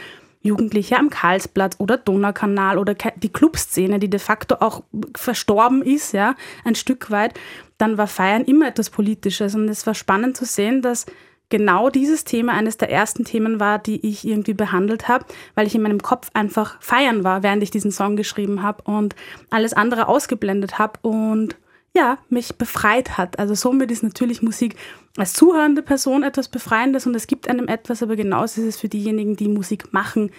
Jugendliche 0.41 0.97
am 0.97 1.09
Karlsplatz 1.09 1.75
oder 1.79 1.97
Donaukanal 1.97 2.77
oder 2.77 2.95
die 3.15 3.29
Clubszene, 3.31 3.99
die 3.99 4.09
de 4.09 4.19
facto 4.19 4.55
auch 4.59 4.83
verstorben 5.15 5.81
ist, 5.81 6.13
ja, 6.13 6.35
ein 6.63 6.75
Stück 6.75 7.11
weit, 7.11 7.33
dann 7.77 7.97
war 7.97 8.07
Feiern 8.07 8.43
immer 8.43 8.67
etwas 8.67 8.89
Politisches. 8.89 9.55
Und 9.55 9.67
es 9.69 9.85
war 9.87 9.93
spannend 9.93 10.37
zu 10.37 10.45
sehen, 10.45 10.81
dass 10.81 11.05
genau 11.49 11.89
dieses 11.89 12.23
Thema 12.23 12.53
eines 12.53 12.77
der 12.77 12.91
ersten 12.91 13.23
Themen 13.23 13.59
war, 13.59 13.79
die 13.79 14.05
ich 14.05 14.27
irgendwie 14.27 14.53
behandelt 14.53 15.07
habe, 15.07 15.25
weil 15.55 15.67
ich 15.67 15.75
in 15.75 15.81
meinem 15.81 16.01
Kopf 16.01 16.29
einfach 16.33 16.81
feiern 16.81 17.23
war, 17.23 17.43
während 17.43 17.63
ich 17.63 17.71
diesen 17.71 17.91
Song 17.91 18.15
geschrieben 18.15 18.63
habe 18.63 18.83
und 18.83 19.15
alles 19.49 19.73
andere 19.73 20.07
ausgeblendet 20.07 20.77
habe 20.77 20.99
und 21.01 21.55
ja, 21.95 22.19
mich 22.29 22.55
befreit 22.55 23.17
hat. 23.17 23.39
Also 23.39 23.55
somit 23.55 23.91
ist 23.91 24.03
natürlich 24.03 24.41
Musik 24.41 24.75
als 25.17 25.33
zuhörende 25.33 25.81
Person 25.81 26.21
etwas 26.21 26.47
Befreiendes 26.47 27.07
und 27.07 27.15
es 27.15 27.27
gibt 27.27 27.49
einem 27.49 27.67
etwas, 27.67 28.03
aber 28.03 28.15
genauso 28.15 28.61
ist 28.61 28.67
es 28.67 28.79
für 28.79 28.89
diejenigen, 28.89 29.35
die 29.35 29.47
Musik 29.47 29.93
machen, 29.93 30.31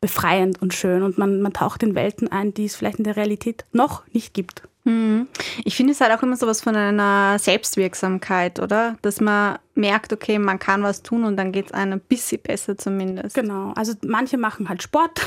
befreiend 0.00 0.60
und 0.60 0.74
schön 0.74 1.02
und 1.02 1.16
man, 1.16 1.40
man 1.40 1.52
taucht 1.52 1.82
in 1.82 1.94
Welten 1.94 2.28
ein, 2.28 2.52
die 2.52 2.66
es 2.66 2.76
vielleicht 2.76 2.98
in 2.98 3.04
der 3.04 3.16
Realität 3.16 3.64
noch 3.72 4.02
nicht 4.12 4.34
gibt. 4.34 4.62
Hm. 4.84 5.26
Ich 5.64 5.76
finde 5.76 5.92
es 5.92 6.00
halt 6.00 6.12
auch 6.12 6.22
immer 6.22 6.36
so 6.36 6.46
was 6.46 6.60
von 6.60 6.76
einer 6.76 7.38
Selbstwirksamkeit, 7.38 8.60
oder? 8.60 8.96
Dass 9.02 9.20
man 9.20 9.58
merkt, 9.76 10.12
okay, 10.12 10.38
man 10.38 10.58
kann 10.58 10.82
was 10.82 11.02
tun 11.02 11.24
und 11.24 11.36
dann 11.36 11.52
geht 11.52 11.66
es 11.66 11.72
einem 11.72 11.94
ein 11.94 12.00
bisschen 12.00 12.40
besser 12.40 12.76
zumindest. 12.76 13.34
Genau, 13.34 13.72
also 13.76 13.92
manche 14.02 14.38
machen 14.38 14.68
halt 14.68 14.82
Sport, 14.82 15.20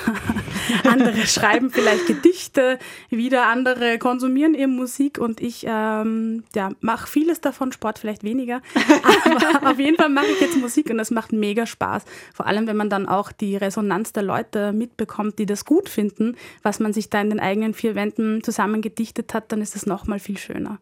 andere 0.83 1.27
schreiben 1.27 1.69
vielleicht 1.69 2.07
Gedichte, 2.07 2.79
wieder 3.09 3.47
andere 3.47 3.97
konsumieren 3.99 4.55
eben 4.55 4.75
Musik 4.75 5.17
und 5.17 5.41
ich 5.41 5.65
ähm, 5.67 6.43
ja, 6.55 6.71
mache 6.81 7.07
vieles 7.07 7.41
davon, 7.41 7.71
Sport 7.71 7.99
vielleicht 7.99 8.23
weniger, 8.23 8.61
aber 9.53 9.71
auf 9.71 9.79
jeden 9.79 9.97
Fall 9.97 10.09
mache 10.09 10.27
ich 10.27 10.41
jetzt 10.41 10.57
Musik 10.57 10.89
und 10.89 10.97
das 10.97 11.11
macht 11.11 11.31
mega 11.31 11.65
Spaß. 11.65 12.03
Vor 12.33 12.47
allem, 12.47 12.67
wenn 12.67 12.77
man 12.77 12.89
dann 12.89 13.07
auch 13.07 13.31
die 13.31 13.55
Resonanz 13.55 14.13
der 14.13 14.23
Leute 14.23 14.73
mitbekommt, 14.73 15.39
die 15.39 15.45
das 15.45 15.65
gut 15.65 15.89
finden, 15.89 16.35
was 16.63 16.79
man 16.79 16.93
sich 16.93 17.09
da 17.09 17.21
in 17.21 17.29
den 17.29 17.39
eigenen 17.39 17.73
vier 17.73 17.95
Wänden 17.95 18.43
zusammen 18.43 18.81
gedichtet 18.81 19.33
hat, 19.33 19.51
dann 19.51 19.61
ist 19.61 19.75
das 19.75 19.85
nochmal 19.85 20.19
viel 20.19 20.37
schöner. 20.37 20.79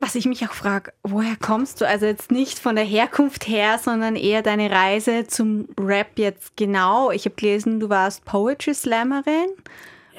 Was 0.00 0.14
ich 0.14 0.26
mich 0.26 0.48
auch 0.48 0.52
frage, 0.52 0.92
woher 1.02 1.34
kommst 1.36 1.80
du? 1.80 1.86
Also 1.86 2.06
jetzt 2.06 2.30
nicht 2.30 2.60
von 2.60 2.76
der 2.76 2.84
Herkunft 2.84 3.48
her, 3.48 3.78
sondern 3.78 4.14
eher 4.14 4.42
deine 4.42 4.70
Reise 4.70 5.26
zum 5.26 5.68
Rap 5.78 6.18
jetzt 6.18 6.56
genau. 6.56 7.10
Ich 7.10 7.24
habe 7.24 7.34
gelesen, 7.34 7.80
du 7.80 7.88
warst 7.88 8.24
Poetry 8.24 8.74
Slammerin. 8.74 9.48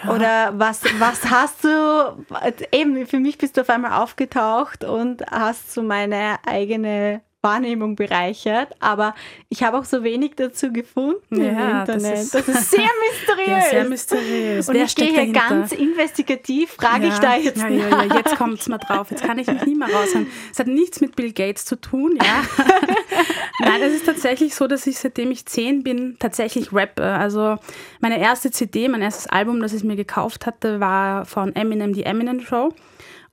Ja. 0.04 0.14
Oder 0.14 0.60
was, 0.60 0.84
was 1.00 1.30
hast 1.30 1.64
du, 1.64 2.26
eben 2.72 3.06
für 3.08 3.20
mich 3.20 3.38
bist 3.38 3.58
du 3.58 3.62
auf 3.62 3.70
einmal 3.70 4.02
aufgetaucht 4.02 4.84
und 4.84 5.24
hast 5.30 5.74
so 5.74 5.82
meine 5.82 6.38
eigene 6.46 7.22
Wahrnehmung 7.41 7.96
bereichert, 7.96 8.74
aber 8.81 9.15
ich 9.48 9.63
habe 9.63 9.77
auch 9.77 9.86
so 9.86 10.03
wenig 10.03 10.34
dazu 10.36 10.74
gefunden 10.74 11.41
ja, 11.41 11.50
im 11.50 11.79
Internet. 11.79 12.03
Das 12.03 12.24
ist, 12.24 12.36
das 12.36 12.48
ist 12.50 12.72
sehr 12.72 12.81
mysteriös. 12.81 13.39
Ja, 13.50 13.62
sehr 13.62 13.86
mysteriös. 13.86 14.67
Und 14.67 14.75
Wer 14.75 14.84
ich 14.84 14.91
stehe 14.91 15.12
hier 15.12 15.31
ganz 15.31 15.72
investigativ, 15.72 16.72
frage 16.72 17.08
ja, 17.08 17.13
ich 17.13 17.19
da 17.19 17.36
jetzt 17.38 17.62
ja, 17.62 17.69
ja, 17.69 18.03
ja, 18.03 18.15
jetzt 18.17 18.36
kommt 18.36 18.60
es 18.60 18.67
mal 18.67 18.77
drauf. 18.77 19.10
Jetzt 19.10 19.24
kann 19.24 19.39
ich 19.39 19.48
mich 19.48 19.65
nie 19.65 19.75
mehr 19.75 19.88
raushören. 19.88 20.27
Es 20.51 20.60
hat 20.60 20.67
nichts 20.67 21.01
mit 21.01 21.15
Bill 21.15 21.31
Gates 21.31 21.65
zu 21.65 21.79
tun, 21.79 22.17
ja. 22.22 22.43
Nein, 23.60 23.81
es 23.81 23.93
ist 23.93 24.05
tatsächlich 24.05 24.53
so, 24.53 24.67
dass 24.67 24.86
ich 24.88 25.00
seitdem 25.00 25.31
ich 25.31 25.46
zehn 25.46 25.84
bin, 25.84 26.17
tatsächlich 26.19 26.74
rappe. 26.74 27.03
Also 27.03 27.58
meine 28.01 28.19
erste 28.19 28.51
CD, 28.51 28.88
mein 28.89 29.01
erstes 29.01 29.27
Album, 29.27 29.62
das 29.62 29.74
ich 29.74 29.84
mir 29.84 29.96
gekauft 29.96 30.46
hatte, 30.46 30.79
war 30.79 31.25
von 31.25 31.55
Eminem, 31.55 31.93
die 31.93 32.03
Eminem 32.03 32.41
Show. 32.41 32.74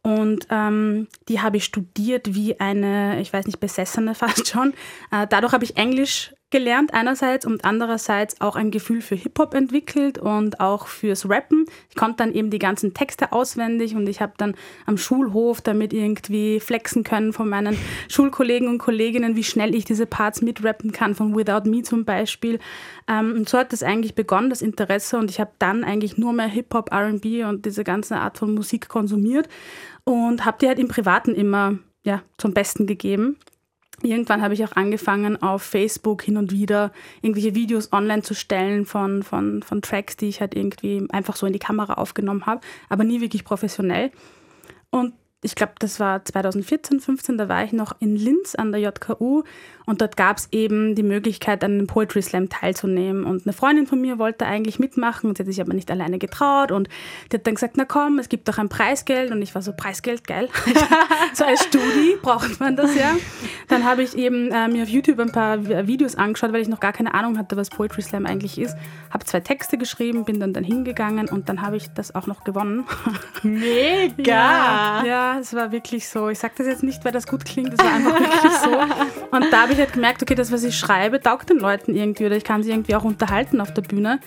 Und 0.06 0.46
ähm, 0.50 1.08
die 1.28 1.40
habe 1.40 1.56
ich 1.56 1.64
studiert 1.64 2.32
wie 2.32 2.60
eine, 2.60 3.20
ich 3.20 3.32
weiß 3.32 3.44
nicht, 3.46 3.58
Besessene 3.58 4.14
fast 4.14 4.46
schon. 4.46 4.72
Äh, 5.10 5.26
dadurch 5.28 5.52
habe 5.52 5.64
ich 5.64 5.76
Englisch 5.76 6.32
gelernt 6.50 6.94
einerseits 6.94 7.44
und 7.44 7.64
andererseits 7.64 8.40
auch 8.40 8.54
ein 8.54 8.70
Gefühl 8.70 9.00
für 9.00 9.16
Hip-Hop 9.16 9.54
entwickelt 9.54 10.18
und 10.18 10.60
auch 10.60 10.86
fürs 10.86 11.28
Rappen. 11.28 11.66
Ich 11.90 11.96
konnte 11.96 12.18
dann 12.18 12.32
eben 12.32 12.50
die 12.50 12.60
ganzen 12.60 12.94
Texte 12.94 13.32
auswendig 13.32 13.96
und 13.96 14.08
ich 14.08 14.20
habe 14.20 14.34
dann 14.36 14.54
am 14.86 14.96
Schulhof 14.96 15.60
damit 15.60 15.92
irgendwie 15.92 16.60
flexen 16.60 17.02
können 17.02 17.32
von 17.32 17.48
meinen 17.48 17.76
Schulkollegen 18.08 18.68
und 18.68 18.78
Kolleginnen, 18.78 19.34
wie 19.34 19.42
schnell 19.42 19.74
ich 19.74 19.84
diese 19.84 20.06
Parts 20.06 20.40
mitrappen 20.40 20.92
kann, 20.92 21.16
von 21.16 21.36
Without 21.36 21.68
Me 21.68 21.82
zum 21.82 22.04
Beispiel. 22.04 22.60
Ähm, 23.08 23.34
und 23.38 23.48
so 23.48 23.58
hat 23.58 23.72
das 23.72 23.82
eigentlich 23.82 24.14
begonnen, 24.14 24.48
das 24.48 24.62
Interesse 24.62 25.18
und 25.18 25.30
ich 25.30 25.40
habe 25.40 25.50
dann 25.58 25.82
eigentlich 25.82 26.16
nur 26.16 26.32
mehr 26.32 26.46
Hip-Hop, 26.46 26.92
RB 26.92 27.44
und 27.44 27.66
diese 27.66 27.82
ganze 27.82 28.18
Art 28.18 28.38
von 28.38 28.54
Musik 28.54 28.88
konsumiert 28.88 29.48
und 30.04 30.44
habe 30.44 30.58
die 30.60 30.68
halt 30.68 30.78
im 30.78 30.88
Privaten 30.88 31.34
immer 31.34 31.78
ja, 32.04 32.22
zum 32.38 32.54
Besten 32.54 32.86
gegeben. 32.86 33.36
Irgendwann 34.02 34.42
habe 34.42 34.54
ich 34.54 34.64
auch 34.64 34.72
angefangen, 34.72 35.40
auf 35.40 35.62
Facebook 35.62 36.22
hin 36.22 36.36
und 36.36 36.52
wieder 36.52 36.92
irgendwelche 37.22 37.54
Videos 37.54 37.92
online 37.92 38.22
zu 38.22 38.34
stellen 38.34 38.84
von, 38.84 39.22
von, 39.22 39.62
von 39.62 39.80
Tracks, 39.80 40.16
die 40.16 40.28
ich 40.28 40.40
halt 40.40 40.54
irgendwie 40.54 41.06
einfach 41.10 41.36
so 41.36 41.46
in 41.46 41.52
die 41.52 41.58
Kamera 41.58 41.94
aufgenommen 41.94 42.46
habe, 42.46 42.60
aber 42.88 43.04
nie 43.04 43.20
wirklich 43.20 43.44
professionell. 43.44 44.10
Und 44.90 45.14
ich 45.42 45.54
glaube, 45.54 45.74
das 45.78 46.00
war 46.00 46.24
2014, 46.24 47.00
15, 47.00 47.38
da 47.38 47.48
war 47.48 47.64
ich 47.64 47.72
noch 47.72 47.94
in 48.00 48.16
Linz 48.16 48.54
an 48.54 48.72
der 48.72 48.80
JKU 48.80 49.44
und 49.86 50.00
dort 50.00 50.16
gab 50.16 50.38
es 50.38 50.48
eben 50.50 50.96
die 50.96 51.04
Möglichkeit, 51.04 51.62
an 51.62 51.72
einem 51.72 51.86
Poetry 51.86 52.20
Slam 52.20 52.48
teilzunehmen. 52.48 53.24
Und 53.24 53.46
eine 53.46 53.52
Freundin 53.52 53.86
von 53.86 54.00
mir 54.00 54.18
wollte 54.18 54.44
eigentlich 54.44 54.80
mitmachen, 54.80 55.30
und 55.30 55.36
sie 55.36 55.44
hat 55.44 55.48
sich 55.48 55.60
aber 55.60 55.74
nicht 55.74 55.90
alleine 55.90 56.18
getraut. 56.18 56.72
Und 56.72 56.88
die 57.30 57.36
hat 57.36 57.46
dann 57.46 57.54
gesagt, 57.54 57.76
na 57.76 57.84
komm, 57.84 58.18
es 58.18 58.28
gibt 58.28 58.48
doch 58.48 58.58
ein 58.58 58.68
Preisgeld. 58.68 59.30
Und 59.30 59.42
ich 59.42 59.54
war 59.54 59.62
so, 59.62 59.72
Preisgeld, 59.72 60.26
geil. 60.26 60.48
so 61.34 61.44
als 61.44 61.64
Studi 61.64 62.16
braucht 62.20 62.58
man 62.58 62.76
das 62.76 62.96
ja. 62.96 63.16
Dann 63.68 63.84
habe 63.84 64.02
ich 64.02 64.16
eben 64.16 64.50
äh, 64.50 64.66
mir 64.66 64.82
auf 64.82 64.88
YouTube 64.88 65.20
ein 65.20 65.30
paar 65.30 65.64
Videos 65.86 66.16
angeschaut, 66.16 66.52
weil 66.52 66.62
ich 66.62 66.68
noch 66.68 66.80
gar 66.80 66.92
keine 66.92 67.14
Ahnung 67.14 67.38
hatte, 67.38 67.56
was 67.56 67.70
Poetry 67.70 68.02
Slam 68.02 68.26
eigentlich 68.26 68.58
ist. 68.58 68.76
Habe 69.10 69.24
zwei 69.24 69.40
Texte 69.40 69.78
geschrieben, 69.78 70.24
bin 70.24 70.40
dann, 70.40 70.52
dann 70.52 70.64
hingegangen 70.64 71.28
und 71.28 71.48
dann 71.48 71.62
habe 71.62 71.76
ich 71.76 71.88
das 71.94 72.12
auch 72.14 72.26
noch 72.26 72.42
gewonnen. 72.42 72.84
Mega! 73.42 74.22
Ja, 74.24 75.04
ja, 75.04 75.38
es 75.38 75.54
war 75.54 75.70
wirklich 75.70 76.08
so. 76.08 76.28
Ich 76.28 76.40
sage 76.40 76.54
das 76.58 76.66
jetzt 76.66 76.82
nicht, 76.82 77.04
weil 77.04 77.12
das 77.12 77.28
gut 77.28 77.44
klingt, 77.44 77.72
es 77.72 77.78
war 77.78 77.92
einfach 77.92 78.18
wirklich 78.18 78.52
so. 78.52 78.70
Und 79.30 79.52
da 79.52 79.62
habe 79.62 79.72
ich 79.72 79.75
ich 79.76 79.80
halt 79.80 79.92
gemerkt, 79.92 80.22
okay, 80.22 80.34
das, 80.34 80.50
was 80.50 80.64
ich 80.64 80.76
schreibe, 80.76 81.20
taugt 81.20 81.50
den 81.50 81.58
Leuten 81.58 81.94
irgendwie 81.94 82.26
oder 82.26 82.36
ich 82.36 82.44
kann 82.44 82.62
sie 82.62 82.70
irgendwie 82.70 82.94
auch 82.94 83.04
unterhalten 83.04 83.60
auf 83.60 83.72
der 83.72 83.82
Bühne. 83.82 84.20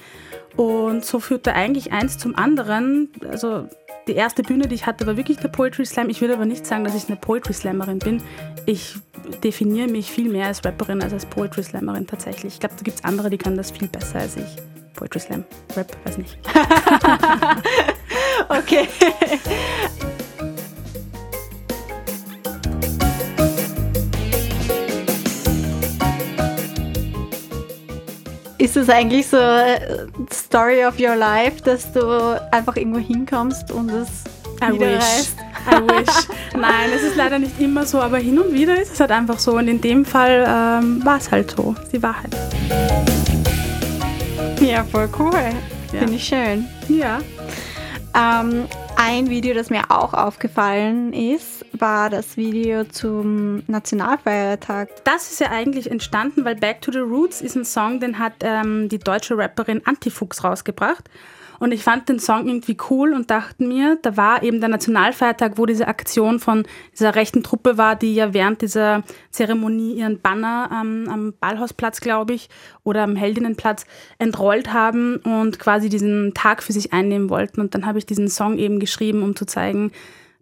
Und 0.56 1.06
so 1.06 1.20
führte 1.20 1.54
eigentlich 1.54 1.92
eins 1.92 2.18
zum 2.18 2.36
anderen. 2.36 3.10
Also 3.30 3.68
die 4.08 4.16
erste 4.16 4.44
Bühne, 4.44 4.68
die 4.68 4.76
ich 4.76 4.86
hatte, 4.86 5.06
war 5.08 5.18
wirklich 5.18 5.38
der 5.38 5.50
Poetry 5.50 5.86
Slam. 5.86 6.10
Ich 6.10 6.22
würde 6.22 6.34
aber 6.34 6.46
nicht 6.46 6.66
sagen, 6.66 6.84
dass 6.84 6.96
ich 6.96 7.08
eine 7.08 7.18
Poetry 7.18 7.54
Slammerin 7.54 8.00
bin. 8.00 8.22
Ich 8.66 8.96
definiere 9.44 9.88
mich 9.88 10.12
viel 10.12 10.30
mehr 10.30 10.48
als 10.48 10.64
Rapperin 10.66 11.02
als 11.02 11.14
als 11.14 11.26
Poetry 11.26 11.64
Slammerin 11.64 12.08
tatsächlich. 12.08 12.56
Ich 12.56 12.60
glaube, 12.60 12.76
da 12.78 12.84
gibt 12.84 12.98
es 12.98 13.04
andere, 13.04 13.30
die 13.30 13.38
können 13.38 13.58
das 13.58 13.72
viel 13.72 13.88
besser 13.88 14.20
als 14.20 14.38
ich. 14.38 14.56
Poetry 14.96 15.20
Slam, 15.20 15.46
Rap, 15.76 15.96
weiß 16.04 16.18
nicht. 16.18 16.38
okay. 18.50 18.88
Ist 28.60 28.76
es 28.76 28.90
eigentlich 28.90 29.26
so 29.26 29.38
äh, 29.38 29.80
Story 30.32 30.86
of 30.86 31.00
your 31.00 31.16
life, 31.16 31.62
dass 31.64 31.92
du 31.94 32.02
einfach 32.52 32.76
irgendwo 32.76 33.00
hinkommst 33.00 33.72
und 33.72 33.90
es 33.90 34.10
I 34.62 34.78
wish. 34.78 35.30
I 35.66 35.80
wish. 35.82 36.28
Nein, 36.54 36.90
es 36.94 37.04
ist 37.04 37.16
leider 37.16 37.40
nicht 37.40 37.58
immer 37.62 37.86
so, 37.86 38.02
aber 38.02 38.18
hin 38.18 38.38
und 38.38 38.54
wieder 38.54 38.80
ist 38.80 38.92
es 38.92 39.00
halt 39.00 39.12
einfach 39.12 39.40
so. 39.40 39.54
Und 39.54 39.70
in 39.70 39.80
dem 39.80 40.04
Fall 40.04 40.46
ähm, 40.46 41.04
war 41.06 41.18
es 41.18 41.32
halt 41.32 41.52
so, 41.52 41.74
die 41.94 42.04
Wahrheit. 42.04 42.36
Ja, 44.60 44.84
voll 44.84 45.10
cool. 45.18 45.32
Ja. 45.94 46.00
Finde 46.00 46.16
ich 46.16 46.26
schön. 46.26 46.68
Ja. 46.90 47.20
Ähm, 48.14 48.66
ein 49.02 49.30
Video, 49.30 49.54
das 49.54 49.70
mir 49.70 49.90
auch 49.90 50.14
aufgefallen 50.14 51.14
ist, 51.14 51.66
war 51.72 52.10
das 52.10 52.36
Video 52.36 52.84
zum 52.84 53.64
Nationalfeiertag. 53.68 54.90
Das 55.06 55.32
ist 55.32 55.40
ja 55.40 55.52
eigentlich 55.52 55.90
entstanden, 55.90 56.44
weil 56.44 56.56
Back 56.56 56.82
to 56.82 56.92
the 56.92 57.00
Roots 57.00 57.40
ist 57.40 57.56
ein 57.56 57.64
Song, 57.64 58.02
den 58.02 58.20
hat 58.20 58.34
ähm, 58.42 58.90
die 58.90 59.00
deutsche 59.00 59.38
Rapperin 59.38 59.82
Antifuchs 59.86 60.44
rausgebracht. 60.44 61.10
Und 61.60 61.72
ich 61.72 61.84
fand 61.84 62.10
den 62.10 62.20
Song 62.20 62.48
irgendwie 62.48 62.78
cool 62.90 63.14
und 63.14 63.30
dachte 63.30 63.64
mir, 63.64 63.98
da 64.02 64.18
war 64.18 64.44
eben 64.44 64.60
der 64.60 64.70
Nationalfeiertag, 64.70 65.58
wo 65.58 65.66
diese 65.66 65.88
Aktion 65.88 66.40
von 66.40 66.64
dieser 66.94 67.16
rechten 67.16 67.44
Truppe 67.44 67.78
war, 67.78 67.96
die 67.96 68.16
ja 68.16 68.34
während 68.34 68.62
dieser 68.62 69.04
Zeremonie 69.30 69.94
ihren 69.94 70.22
Banner 70.22 70.70
ähm, 70.72 71.08
am 71.10 71.34
Ballhausplatz, 71.40 72.02
glaube 72.02 72.34
ich, 72.34 72.50
oder 72.84 73.04
am 73.04 73.16
Heldinnenplatz 73.16 73.86
entrollt 74.18 74.74
haben 74.74 75.18
und 75.18 75.60
quasi 75.60 75.90
diesen 75.90 76.34
Tag 76.34 76.64
für 76.64 76.74
sich 76.74 76.94
einnehmen 76.94 77.30
wollten. 77.30 77.62
Und 77.62 77.76
dann 77.76 77.86
habe 77.86 78.00
ich 78.00 78.06
diesen 78.06 78.30
Song 78.30 78.58
eben 78.58 78.80
geschrieben, 78.80 79.22
um 79.24 79.36
zu 79.36 79.46
zeigen, 79.46 79.92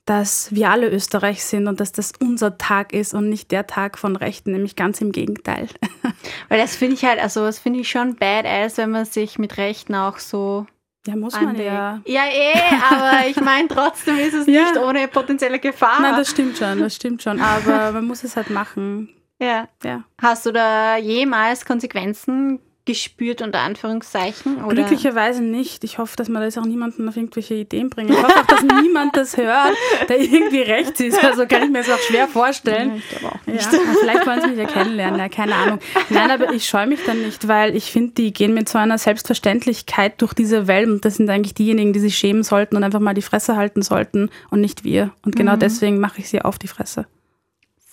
dass 0.07 0.53
wir 0.55 0.71
alle 0.71 0.89
Österreich 0.89 1.43
sind 1.43 1.67
und 1.67 1.81
dass 1.81 1.91
das 1.91 2.13
unser 2.21 2.57
Tag 2.57 2.93
ist 2.93 3.13
und 3.13 3.27
nicht 3.27 3.51
der 3.51 3.67
Tag 3.67 3.97
von 3.97 4.15
Rechten, 4.15 4.53
nämlich 4.53 4.77
ganz 4.77 5.01
im 5.01 5.11
Gegenteil. 5.11 5.67
Weil 6.49 6.59
das 6.59 6.77
finde 6.77 6.95
ich 6.95 7.03
halt, 7.03 7.19
also 7.21 7.41
das 7.41 7.59
finde 7.59 7.81
ich 7.81 7.89
schon 7.89 8.15
badass, 8.15 8.77
wenn 8.77 8.91
man 8.91 9.03
sich 9.03 9.37
mit 9.37 9.57
Rechten 9.57 9.95
auch 9.95 10.19
so 10.19 10.65
ja, 11.07 11.15
muss 11.15 11.39
man 11.39 11.55
ja. 11.55 12.01
Ja, 12.05 12.23
eh, 12.25 12.53
aber 12.89 13.27
ich 13.29 13.39
meine, 13.39 13.67
trotzdem 13.67 14.17
ist 14.17 14.33
es 14.33 14.47
ja. 14.47 14.63
nicht 14.63 14.77
ohne 14.77 15.07
potenzielle 15.07 15.59
Gefahr. 15.59 16.01
Nein, 16.01 16.15
das 16.17 16.29
stimmt 16.29 16.57
schon, 16.57 16.79
das 16.79 16.95
stimmt 16.95 17.23
schon. 17.23 17.39
Aber 17.39 17.91
man 17.93 18.05
muss 18.05 18.23
es 18.23 18.35
halt 18.35 18.49
machen. 18.49 19.09
Ja. 19.39 19.67
ja. 19.83 20.03
Hast 20.21 20.45
du 20.45 20.51
da 20.51 20.97
jemals 20.97 21.65
Konsequenzen 21.65 22.59
gespürt, 22.87 23.43
unter 23.43 23.59
Anführungszeichen? 23.59 24.63
Oder? 24.63 24.73
Glücklicherweise 24.73 25.43
nicht. 25.43 25.83
Ich 25.83 25.99
hoffe, 25.99 26.15
dass 26.15 26.29
man 26.29 26.41
da 26.41 26.45
jetzt 26.45 26.57
auch 26.57 26.65
niemanden 26.65 27.07
auf 27.07 27.15
irgendwelche 27.15 27.53
Ideen 27.53 27.91
bringt. 27.91 28.09
Ich 28.09 28.17
hoffe 28.17 28.39
auch, 28.39 28.45
dass 28.47 28.63
niemand 28.63 29.15
das 29.15 29.37
hört, 29.37 29.73
der 30.09 30.19
irgendwie 30.19 30.61
rechts 30.61 30.99
ist. 30.99 31.23
Also 31.23 31.45
kann 31.45 31.63
ich 31.63 31.69
mir 31.69 31.83
das 31.83 31.91
auch 31.91 31.99
schwer 31.99 32.27
vorstellen. 32.27 33.03
Ja, 33.21 33.29
auch. 33.29 33.35
Ja, 33.45 33.79
vielleicht 33.99 34.25
wollen 34.25 34.41
sie 34.41 34.47
mich 34.47 34.57
ja 34.57 34.65
kennenlernen, 34.65 35.19
ja, 35.19 35.29
keine 35.29 35.53
Ahnung. 35.53 35.79
Nein, 36.09 36.31
aber 36.31 36.53
ich 36.53 36.65
scheue 36.67 36.87
mich 36.87 37.03
dann 37.05 37.21
nicht, 37.21 37.47
weil 37.47 37.75
ich 37.75 37.91
finde, 37.91 38.13
die 38.13 38.33
gehen 38.33 38.53
mit 38.53 38.69
so 38.69 38.77
einer 38.77 38.97
Selbstverständlichkeit 38.97 40.21
durch 40.21 40.33
diese 40.33 40.67
Welt 40.67 40.87
und 40.87 41.05
das 41.05 41.15
sind 41.15 41.29
eigentlich 41.29 41.53
diejenigen, 41.53 41.93
die 41.93 41.99
sich 41.99 42.17
schämen 42.17 42.43
sollten 42.43 42.77
und 42.77 42.83
einfach 42.83 43.01
mal 43.01 43.13
die 43.13 43.21
Fresse 43.21 43.57
halten 43.57 43.81
sollten 43.81 44.29
und 44.49 44.61
nicht 44.61 44.83
wir. 44.83 45.11
Und 45.25 45.35
genau 45.35 45.55
mhm. 45.55 45.59
deswegen 45.59 45.99
mache 45.99 46.19
ich 46.19 46.29
sie 46.29 46.41
auf 46.41 46.57
die 46.57 46.67
Fresse. 46.67 47.05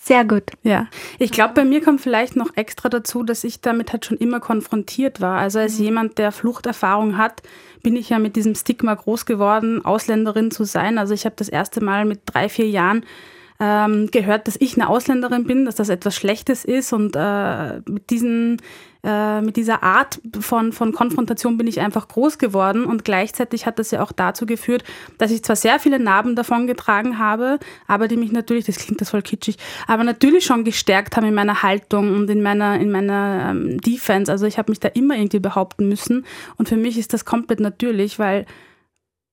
Sehr 0.05 0.27
gut. 0.27 0.43
Ja. 0.63 0.87
Ich 1.19 1.33
glaube, 1.33 1.55
bei 1.55 1.65
mir 1.65 1.83
kommt 1.83 1.99
vielleicht 1.99 2.37
noch 2.37 2.59
extra 2.59 2.91
dazu, 2.91 3.23
dass 3.23 3.43
ich 3.43 3.63
damit 3.63 3.91
halt 3.91 4.05
schon 4.05 4.19
immer 4.19 4.39
konfrontiert 4.39 5.23
war. 5.23 5.39
Also 5.39 5.61
als 5.61 5.79
mhm. 5.79 5.85
jemand, 5.85 6.19
der 6.19 6.31
Fluchterfahrung 6.31 7.17
hat, 7.17 7.43
bin 7.83 7.97
ich 7.97 8.11
ja 8.11 8.19
mit 8.19 8.37
diesem 8.37 8.55
Stigma 8.55 8.93
groß 8.93 9.25
geworden, 9.25 9.83
Ausländerin 9.83 10.51
zu 10.51 10.65
sein. 10.65 10.99
Also 10.99 11.15
ich 11.15 11.25
habe 11.25 11.37
das 11.39 11.49
erste 11.49 11.83
Mal 11.83 12.05
mit 12.05 12.21
drei, 12.27 12.51
vier 12.51 12.69
Jahren 12.69 13.07
ähm, 13.65 14.11
gehört, 14.11 14.47
dass 14.47 14.57
ich 14.61 14.75
eine 14.77 14.89
Ausländerin 14.89 15.45
bin, 15.45 15.65
dass 15.65 15.77
das 15.77 15.89
etwas 15.89 16.15
Schlechtes 16.15 16.65
ist 16.65 16.93
und 16.93 17.17
äh, 17.17 17.79
mit 17.89 18.11
diesen 18.11 18.59
äh, 19.03 19.43
mit 19.43 19.57
dieser 19.57 19.83
Art 19.83 20.19
von, 20.41 20.73
von 20.73 20.93
Konfrontation 20.93 21.59
bin 21.59 21.67
ich 21.67 21.81
einfach 21.81 22.09
groß 22.09 22.39
geworden 22.39 22.87
und 22.87 23.05
gleichzeitig 23.05 23.67
hat 23.67 23.79
das 23.79 23.91
ja 23.91 24.03
auch 24.03 24.13
dazu 24.13 24.47
geführt, 24.47 24.83
dass 25.19 25.31
ich 25.31 25.43
zwar 25.45 25.57
sehr 25.57 25.79
viele 25.79 25.99
Narben 25.99 26.37
davon 26.37 26.67
getragen 26.67 27.19
habe, 27.19 27.59
aber 27.87 28.09
die 28.09 28.17
mich 28.17 28.33
natürlich, 28.33 28.65
das 28.65 28.77
klingt 28.77 29.01
das 29.01 29.11
voll 29.11 29.21
kitschig, 29.21 29.57
aber 29.87 30.05
natürlich 30.05 30.47
schon 30.47 30.65
gestärkt 30.65 31.17
haben 31.17 31.27
in 31.27 31.35
meiner 31.35 31.63
Haltung 31.63 32.15
und 32.15 32.31
in 32.31 32.43
meiner, 32.43 32.81
in 32.81 32.91
meiner 32.91 33.51
ähm, 33.51 33.79
Defense. 33.81 34.33
Also 34.33 34.47
ich 34.47 34.57
habe 34.57 34.73
mich 34.73 34.81
da 34.81 34.89
immer 34.89 35.17
irgendwie 35.17 35.41
behaupten 35.41 35.87
müssen 35.89 36.25
und 36.57 36.69
für 36.69 36.77
mich 36.77 36.97
ist 36.97 37.13
das 37.13 37.27
komplett 37.27 37.61
natürlich, 37.61 38.19
weil 38.19 38.47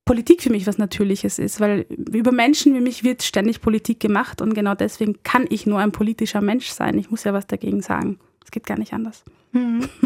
Politik 0.05 0.41
für 0.41 0.49
mich 0.49 0.67
was 0.67 0.77
Natürliches 0.77 1.39
ist, 1.39 1.59
weil 1.59 1.85
über 2.11 2.31
Menschen 2.31 2.73
wie 2.73 2.81
mich 2.81 3.03
wird 3.03 3.23
ständig 3.23 3.61
Politik 3.61 3.99
gemacht 3.99 4.41
und 4.41 4.53
genau 4.53 4.75
deswegen 4.75 5.21
kann 5.23 5.45
ich 5.49 5.65
nur 5.65 5.79
ein 5.79 5.91
politischer 5.91 6.41
Mensch 6.41 6.69
sein. 6.69 6.97
Ich 6.97 7.11
muss 7.11 7.23
ja 7.23 7.33
was 7.33 7.47
dagegen 7.47 7.81
sagen. 7.81 8.19
Es 8.43 8.51
geht 8.51 8.65
gar 8.65 8.79
nicht 8.79 8.93
anders. 8.93 9.23
Hm. 9.53 9.87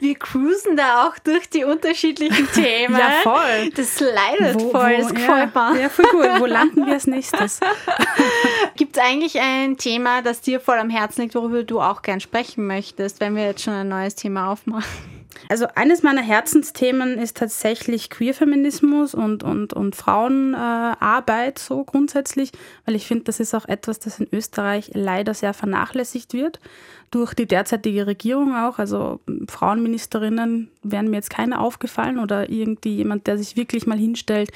Wir 0.00 0.14
cruisen 0.16 0.76
da 0.76 1.06
auch 1.06 1.18
durch 1.18 1.48
die 1.48 1.64
unterschiedlichen 1.64 2.48
Themen. 2.54 2.96
Ja, 2.96 3.20
voll. 3.22 3.70
Das 3.74 4.00
leidet 4.00 4.60
wo, 4.60 4.70
voll, 4.70 4.96
das 4.98 5.14
gefällt 5.14 5.54
mir. 5.54 5.80
Ja, 5.80 5.88
voll 5.88 6.04
gut. 6.10 6.40
Wo 6.40 6.46
landen 6.46 6.84
wir 6.86 6.94
als 6.94 7.06
nächstes? 7.06 7.60
Gibt 8.76 8.96
es 8.96 9.02
eigentlich 9.02 9.40
ein 9.40 9.76
Thema, 9.76 10.22
das 10.22 10.40
dir 10.40 10.60
voll 10.60 10.78
am 10.78 10.90
Herzen 10.90 11.22
liegt, 11.22 11.34
worüber 11.34 11.62
du 11.62 11.80
auch 11.80 12.02
gern 12.02 12.20
sprechen 12.20 12.66
möchtest, 12.66 13.20
wenn 13.20 13.36
wir 13.36 13.44
jetzt 13.44 13.62
schon 13.62 13.74
ein 13.74 13.88
neues 13.88 14.14
Thema 14.14 14.50
aufmachen? 14.50 15.13
Also 15.48 15.66
eines 15.74 16.02
meiner 16.02 16.22
Herzensthemen 16.22 17.18
ist 17.18 17.36
tatsächlich 17.36 18.10
Queerfeminismus 18.10 19.14
und, 19.14 19.42
und, 19.42 19.72
und 19.72 19.94
Frauenarbeit 19.94 21.58
äh, 21.58 21.62
so 21.62 21.84
grundsätzlich, 21.84 22.52
weil 22.86 22.94
ich 22.94 23.06
finde, 23.06 23.24
das 23.24 23.40
ist 23.40 23.54
auch 23.54 23.66
etwas, 23.66 23.98
das 23.98 24.20
in 24.20 24.28
Österreich 24.32 24.90
leider 24.94 25.34
sehr 25.34 25.54
vernachlässigt 25.54 26.32
wird 26.32 26.60
durch 27.10 27.34
die 27.34 27.46
derzeitige 27.46 28.06
Regierung 28.06 28.54
auch. 28.54 28.78
Also 28.78 29.20
Frauenministerinnen 29.48 30.70
wären 30.82 31.10
mir 31.10 31.16
jetzt 31.16 31.30
keine 31.30 31.60
aufgefallen 31.60 32.18
oder 32.18 32.50
irgendwie 32.50 32.96
jemand, 32.96 33.26
der 33.26 33.38
sich 33.38 33.56
wirklich 33.56 33.86
mal 33.86 33.98
hinstellt 33.98 34.50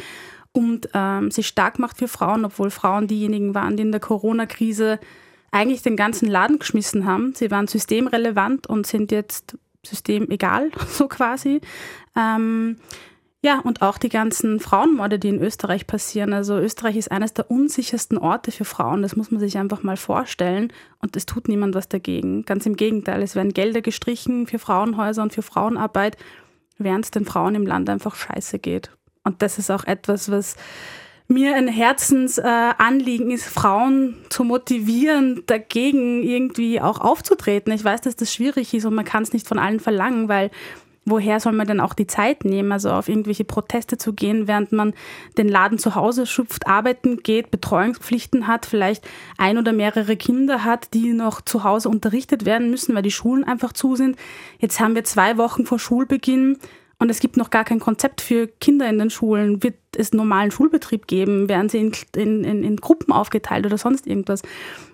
und 0.53 0.89
ähm, 0.95 1.31
sich 1.31 1.47
stark 1.47 1.79
macht 1.79 1.99
für 1.99 2.09
Frauen, 2.09 2.45
obwohl 2.45 2.71
Frauen 2.71 3.07
diejenigen 3.07 3.55
waren, 3.55 3.77
die 3.77 3.83
in 3.83 3.93
der 3.93 4.01
Corona-Krise 4.01 4.99
eigentlich 5.51 5.83
den 5.83 5.97
ganzen 5.97 6.29
Laden 6.29 6.59
geschmissen 6.59 7.07
haben. 7.07 7.35
Sie 7.35 7.51
waren 7.51 7.69
systemrelevant 7.69 8.67
und 8.67 8.87
sind 8.87 9.13
jetzt 9.13 9.57
System 9.87 10.31
egal, 10.31 10.71
so 10.89 11.09
quasi. 11.09 11.61
Ähm, 12.17 12.77
ja, 13.41 13.61
und 13.61 13.83
auch 13.83 13.99
die 13.99 14.09
ganzen 14.09 14.59
Frauenmorde, 14.59 15.21
die 15.21 15.29
in 15.29 15.41
Österreich 15.41 15.87
passieren. 15.87 16.33
Also 16.33 16.59
Österreich 16.59 16.97
ist 16.97 17.13
eines 17.13 17.35
der 17.35 17.51
unsichersten 17.51 18.19
Orte 18.19 18.51
für 18.51 18.65
Frauen. 18.65 19.03
Das 19.03 19.15
muss 19.15 19.31
man 19.31 19.39
sich 19.39 19.59
einfach 19.59 19.85
mal 19.85 19.97
vorstellen. 19.97 20.73
Und 21.01 21.17
es 21.17 21.25
tut 21.25 21.47
niemand 21.47 21.77
was 21.77 21.89
dagegen. 21.89 22.45
Ganz 22.45 22.67
im 22.67 22.75
Gegenteil, 22.75 23.23
es 23.23 23.37
werden 23.37 23.55
Gelder 23.55 23.81
gestrichen 23.81 24.49
für 24.49 24.59
Frauenhäuser 24.59 25.23
und 25.23 25.33
für 25.33 25.43
Frauenarbeit, 25.43 26.17
während 26.79 27.05
es 27.05 27.11
den 27.13 27.27
Frauen 27.27 27.55
im 27.55 27.65
Land 27.65 27.89
einfach 27.89 28.17
scheiße 28.17 28.59
geht. 28.59 28.91
Und 29.23 29.41
das 29.41 29.59
ist 29.59 29.71
auch 29.71 29.85
etwas, 29.85 30.33
was 30.33 30.57
mir 31.29 31.57
ein 31.57 31.69
Herzensanliegen 31.69 33.31
ist, 33.31 33.45
Frauen 33.45 34.17
zu 34.31 34.45
motivieren, 34.45 35.43
dagegen 35.47 36.23
irgendwie 36.23 36.81
auch 36.81 37.01
aufzutreten. 37.01 37.73
Ich 37.73 37.85
weiß, 37.85 38.01
dass 38.01 38.17
das 38.17 38.33
schwierig 38.33 38.73
ist 38.73 38.87
und 38.87 38.95
man 38.95 39.05
kann 39.05 39.23
es 39.23 39.35
nicht 39.35 39.47
von 39.47 39.59
allen 39.59 39.79
verlangen, 39.79 40.29
weil 40.29 40.51
woher 41.05 41.41
soll 41.41 41.53
man 41.53 41.67
denn 41.67 41.81
auch 41.81 41.95
die 41.95 42.07
Zeit 42.07 42.45
nehmen, 42.45 42.73
also 42.73 42.91
auf 42.91 43.09
irgendwelche 43.09 43.45
Proteste 43.45 43.99
zu 43.99 44.13
gehen, 44.13 44.47
während 44.47 44.73
man 44.73 44.95
den 45.37 45.49
Laden 45.49 45.79
zu 45.79 45.95
Hause 45.95 46.27
schupft, 46.27 46.67
arbeiten 46.67 47.23
geht, 47.23 47.51
Betreuungspflichten 47.51 48.47
hat, 48.47 48.67
vielleicht 48.67 49.07
ein 49.37 49.59
oder 49.59 49.73
mehrere 49.73 50.17
Kinder 50.17 50.65
hat, 50.65 50.95
die 50.95 51.13
noch 51.13 51.41
zu 51.41 51.65
Hause 51.65 51.89
unterrichtet 51.89 52.45
werden 52.45 52.71
müssen, 52.71 52.95
weil 52.95 53.03
die 53.03 53.11
Schulen 53.11 53.45
einfach 53.45 53.73
zu 53.73 53.97
sind. 53.97 54.17
Jetzt 54.59 54.81
haben 54.81 54.95
wir 54.95 55.05
zwei 55.05 55.37
Wochen 55.37 55.67
vor 55.67 55.79
Schulbeginn 55.79 56.59
und 56.99 57.11
es 57.11 57.21
gibt 57.21 57.37
noch 57.37 57.51
gar 57.51 57.65
kein 57.65 57.79
Konzept 57.79 58.21
für 58.21 58.49
Kinder 58.49 58.89
in 58.89 58.99
den 58.99 59.11
Schulen. 59.11 59.63
Wird 59.63 59.77
es 59.97 60.13
normalen 60.13 60.51
Schulbetrieb 60.51 61.07
geben? 61.07 61.49
Werden 61.49 61.69
sie 61.69 61.79
in, 61.79 61.93
in, 62.17 62.45
in, 62.45 62.65
in 62.65 62.77
Gruppen 62.77 63.13
aufgeteilt 63.13 63.67
oder 63.67 63.79
sonst 63.79 64.07
irgendwas? 64.07 64.43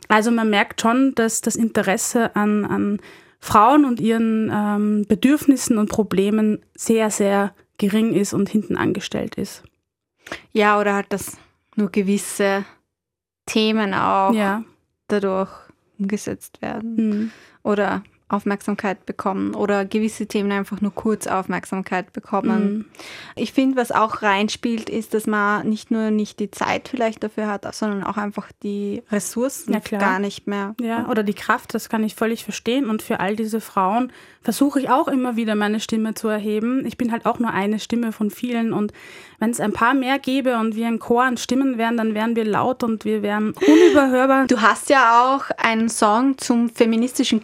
Also 0.08 0.30
man 0.30 0.50
merkt 0.50 0.82
schon, 0.82 1.14
dass 1.14 1.40
das 1.40 1.56
Interesse 1.56 2.36
an, 2.36 2.66
an 2.66 3.00
Frauen 3.40 3.86
und 3.86 4.00
ihren 4.00 4.50
ähm, 4.52 5.06
Bedürfnissen 5.08 5.78
und 5.78 5.88
Problemen 5.88 6.60
sehr, 6.74 7.10
sehr 7.10 7.54
gering 7.78 8.12
ist 8.12 8.34
und 8.34 8.50
hinten 8.50 8.76
angestellt 8.76 9.36
ist. 9.36 9.62
Ja, 10.52 10.78
oder 10.78 10.94
halt, 10.94 11.06
dass 11.10 11.38
nur 11.74 11.90
gewisse 11.90 12.64
Themen 13.46 13.94
auch 13.94 14.32
ja. 14.32 14.62
dadurch 15.08 15.50
umgesetzt 15.98 16.60
werden. 16.60 16.96
Mhm. 16.96 17.30
Oder 17.62 18.02
Aufmerksamkeit 18.28 19.04
bekommen 19.04 19.54
oder 19.54 19.84
gewisse 19.84 20.26
Themen 20.26 20.50
einfach 20.50 20.80
nur 20.80 20.94
kurz 20.94 21.26
Aufmerksamkeit 21.26 22.12
bekommen. 22.12 22.72
Mhm. 22.72 22.84
Ich 23.36 23.52
finde, 23.52 23.76
was 23.76 23.92
auch 23.92 24.22
reinspielt, 24.22 24.88
ist, 24.88 25.12
dass 25.12 25.26
man 25.26 25.68
nicht 25.68 25.90
nur 25.90 26.10
nicht 26.10 26.40
die 26.40 26.50
Zeit 26.50 26.88
vielleicht 26.88 27.22
dafür 27.22 27.48
hat, 27.48 27.72
sondern 27.74 28.02
auch 28.02 28.16
einfach 28.16 28.50
die 28.62 29.02
Ressourcen 29.12 29.74
ja, 29.74 29.98
gar 29.98 30.18
nicht 30.18 30.46
mehr. 30.46 30.74
Ja, 30.80 31.08
oder 31.08 31.22
die 31.22 31.34
Kraft, 31.34 31.74
das 31.74 31.88
kann 31.90 32.02
ich 32.02 32.14
völlig 32.14 32.44
verstehen. 32.44 32.88
Und 32.88 33.02
für 33.02 33.20
all 33.20 33.36
diese 33.36 33.60
Frauen 33.60 34.10
versuche 34.42 34.80
ich 34.80 34.90
auch 34.90 35.08
immer 35.08 35.36
wieder 35.36 35.54
meine 35.54 35.80
Stimme 35.80 36.14
zu 36.14 36.28
erheben. 36.28 36.86
Ich 36.86 36.96
bin 36.96 37.12
halt 37.12 37.26
auch 37.26 37.38
nur 37.38 37.50
eine 37.50 37.78
Stimme 37.78 38.12
von 38.12 38.30
vielen 38.30 38.72
und 38.72 38.92
wenn 39.38 39.50
es 39.50 39.60
ein 39.60 39.72
paar 39.72 39.94
mehr 39.94 40.18
gäbe 40.18 40.58
und 40.58 40.76
wir 40.76 40.86
ein 40.86 40.98
Chor 40.98 41.24
an 41.24 41.36
Stimmen 41.36 41.76
wären, 41.76 41.96
dann 41.96 42.14
wären 42.14 42.36
wir 42.36 42.44
laut 42.44 42.82
und 42.82 43.04
wir 43.04 43.22
wären 43.22 43.52
unüberhörbar. 43.52 44.46
Du 44.46 44.62
hast 44.62 44.88
ja 44.88 45.24
auch 45.24 45.50
einen 45.58 45.88
Song 45.88 46.38
zum 46.38 46.68
feministischen 46.68 47.42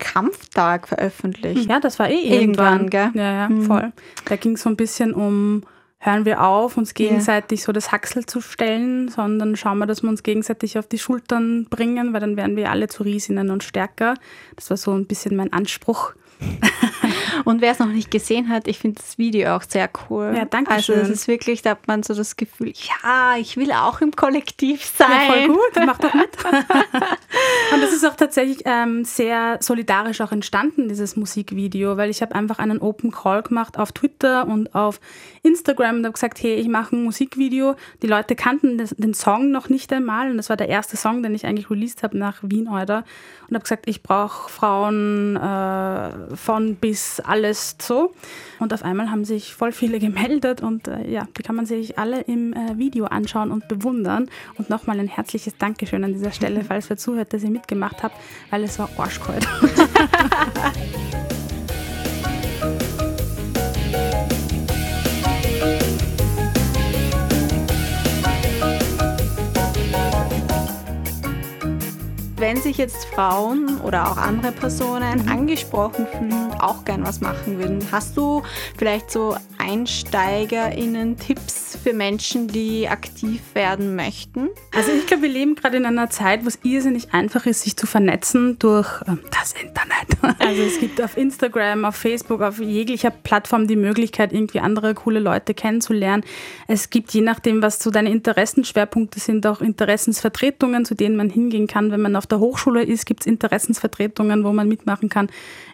Kampftag 0.70 0.88
veröffentlicht. 0.88 1.68
Ja, 1.68 1.80
das 1.80 1.98
war 1.98 2.08
eh 2.08 2.20
irgendwann. 2.20 2.80
irgendwann 2.86 2.90
gell? 2.90 3.10
Ja, 3.14 3.32
ja, 3.32 3.48
mhm. 3.48 3.62
voll. 3.62 3.92
Da 4.26 4.36
ging 4.36 4.52
es 4.52 4.62
so 4.62 4.70
ein 4.70 4.76
bisschen 4.76 5.12
um 5.12 5.62
hören 6.02 6.24
wir 6.24 6.42
auf, 6.42 6.78
uns 6.78 6.94
gegenseitig 6.94 7.58
yeah. 7.58 7.66
so 7.66 7.72
das 7.72 7.92
Haxel 7.92 8.24
zu 8.24 8.40
stellen, 8.40 9.08
sondern 9.08 9.54
schauen 9.54 9.76
wir, 9.76 9.86
dass 9.86 10.02
wir 10.02 10.08
uns 10.08 10.22
gegenseitig 10.22 10.78
auf 10.78 10.86
die 10.86 10.98
Schultern 10.98 11.66
bringen, 11.68 12.14
weil 12.14 12.20
dann 12.20 12.38
werden 12.38 12.56
wir 12.56 12.70
alle 12.70 12.88
zu 12.88 13.02
Riesinnen 13.02 13.50
und 13.50 13.62
stärker. 13.62 14.14
Das 14.56 14.70
war 14.70 14.78
so 14.78 14.92
ein 14.92 15.06
bisschen 15.06 15.36
mein 15.36 15.52
Anspruch. 15.52 16.14
Und 17.44 17.60
wer 17.60 17.72
es 17.72 17.78
noch 17.78 17.86
nicht 17.86 18.10
gesehen 18.10 18.48
hat, 18.48 18.68
ich 18.68 18.78
finde 18.78 19.00
das 19.00 19.18
Video 19.18 19.56
auch 19.56 19.62
sehr 19.62 19.88
cool. 20.08 20.32
Ja, 20.36 20.44
danke 20.44 20.70
Also 20.70 20.92
es 20.92 21.08
ist 21.08 21.28
wirklich, 21.28 21.62
da 21.62 21.70
hat 21.70 21.86
man 21.86 22.02
so 22.02 22.14
das 22.14 22.36
Gefühl, 22.36 22.72
ja, 22.72 23.36
ich 23.38 23.56
will 23.56 23.72
auch 23.72 24.00
im 24.00 24.12
Kollektiv 24.12 24.84
sein. 24.84 25.08
Ja, 25.10 25.32
voll 25.32 25.48
gut, 25.48 25.86
mach 25.86 25.98
doch 25.98 26.14
mit. 26.14 26.30
Und 27.72 27.82
das 27.82 27.92
ist 27.92 28.04
auch 28.04 28.16
tatsächlich 28.16 28.62
ähm, 28.64 29.04
sehr 29.04 29.58
solidarisch 29.60 30.20
auch 30.20 30.32
entstanden, 30.32 30.88
dieses 30.88 31.16
Musikvideo, 31.16 31.96
weil 31.96 32.10
ich 32.10 32.22
habe 32.22 32.34
einfach 32.34 32.58
einen 32.58 32.80
Open 32.80 33.10
Call 33.10 33.42
gemacht 33.42 33.78
auf 33.78 33.92
Twitter 33.92 34.46
und 34.46 34.74
auf 34.74 35.00
Instagram 35.42 35.96
und 35.96 36.04
habe 36.04 36.12
gesagt, 36.12 36.42
hey, 36.42 36.54
ich 36.54 36.68
mache 36.68 36.96
ein 36.96 37.04
Musikvideo. 37.04 37.76
Die 38.02 38.06
Leute 38.06 38.34
kannten 38.34 38.78
das, 38.78 38.90
den 38.96 39.14
Song 39.14 39.50
noch 39.50 39.68
nicht 39.68 39.92
einmal 39.92 40.30
und 40.30 40.36
das 40.36 40.48
war 40.48 40.56
der 40.56 40.68
erste 40.68 40.96
Song, 40.96 41.22
den 41.22 41.34
ich 41.34 41.46
eigentlich 41.46 41.70
released 41.70 42.02
habe 42.02 42.18
nach 42.18 42.38
Wien 42.42 42.70
heute 42.70 43.04
und 43.48 43.54
habe 43.54 43.62
gesagt, 43.62 43.88
ich 43.88 44.02
brauche 44.02 44.50
Frauen 44.50 45.36
äh, 45.36 46.36
von 46.36 46.76
bis 46.76 47.19
alles 47.26 47.76
so. 47.80 48.12
Und 48.58 48.74
auf 48.74 48.84
einmal 48.84 49.10
haben 49.10 49.24
sich 49.24 49.54
voll 49.54 49.72
viele 49.72 49.98
gemeldet 50.00 50.60
und 50.62 50.88
äh, 50.88 51.08
ja, 51.08 51.26
die 51.36 51.42
kann 51.42 51.56
man 51.56 51.66
sich 51.66 51.98
alle 51.98 52.20
im 52.22 52.52
äh, 52.52 52.78
Video 52.78 53.06
anschauen 53.06 53.50
und 53.50 53.68
bewundern. 53.68 54.28
Und 54.56 54.70
nochmal 54.70 54.98
ein 55.00 55.08
herzliches 55.08 55.56
Dankeschön 55.56 56.04
an 56.04 56.12
dieser 56.12 56.32
Stelle, 56.32 56.64
falls 56.68 56.90
ihr 56.90 56.96
zuhört, 56.96 57.32
dass 57.32 57.42
ihr 57.42 57.50
mitgemacht 57.50 58.02
habt, 58.02 58.16
weil 58.50 58.64
es 58.64 58.78
war 58.78 58.88
arschkalt. 58.96 59.46
wenn 72.50 72.60
sich 72.60 72.78
jetzt 72.78 73.04
Frauen 73.04 73.80
oder 73.82 74.10
auch 74.10 74.16
andere 74.16 74.50
Personen 74.50 75.22
mhm. 75.22 75.28
angesprochen 75.28 76.04
fühlen 76.08 76.52
auch 76.58 76.84
gern 76.84 77.04
was 77.04 77.20
machen 77.20 77.58
würden, 77.60 77.86
hast 77.92 78.16
du 78.16 78.42
vielleicht 78.76 79.08
so 79.12 79.36
EinsteigerInnen 79.60 81.18
Tipps 81.18 81.78
für 81.82 81.92
Menschen, 81.92 82.48
die 82.48 82.88
aktiv 82.88 83.40
werden 83.54 83.94
möchten? 83.96 84.48
Also 84.74 84.92
ich 84.92 85.06
glaube, 85.06 85.24
wir 85.24 85.28
leben 85.28 85.54
gerade 85.54 85.76
in 85.76 85.86
einer 85.86 86.10
Zeit, 86.10 86.44
wo 86.44 86.48
es 86.48 86.58
irrsinnig 86.62 87.12
einfach 87.12 87.46
ist, 87.46 87.62
sich 87.62 87.76
zu 87.76 87.86
vernetzen 87.86 88.58
durch 88.58 89.02
äh, 89.02 89.16
das 89.30 89.52
Internet. 89.52 89.90
Also 90.40 90.62
es 90.62 90.78
gibt 90.78 91.00
auf 91.02 91.16
Instagram, 91.16 91.84
auf 91.84 91.96
Facebook, 91.96 92.40
auf 92.40 92.60
jeglicher 92.60 93.10
Plattform 93.10 93.66
die 93.66 93.76
Möglichkeit, 93.76 94.32
irgendwie 94.32 94.60
andere 94.60 94.94
coole 94.94 95.20
Leute 95.20 95.54
kennenzulernen. 95.54 96.24
Es 96.66 96.90
gibt 96.90 97.12
je 97.12 97.20
nachdem, 97.20 97.62
was 97.62 97.78
so 97.78 97.90
deine 97.90 98.10
Interessenschwerpunkte 98.10 99.20
sind, 99.20 99.46
auch 99.46 99.60
Interessensvertretungen, 99.60 100.84
zu 100.84 100.94
denen 100.94 101.16
man 101.16 101.30
hingehen 101.30 101.66
kann, 101.66 101.90
wenn 101.90 102.00
man 102.00 102.16
auf 102.16 102.26
der 102.26 102.38
Hochschule 102.38 102.82
ist, 102.82 103.06
gibt 103.06 103.20
es 103.20 103.26
Interessensvertretungen, 103.26 104.44
wo 104.44 104.52
man 104.52 104.68
mitmachen 104.68 105.08
kann. 105.08 105.28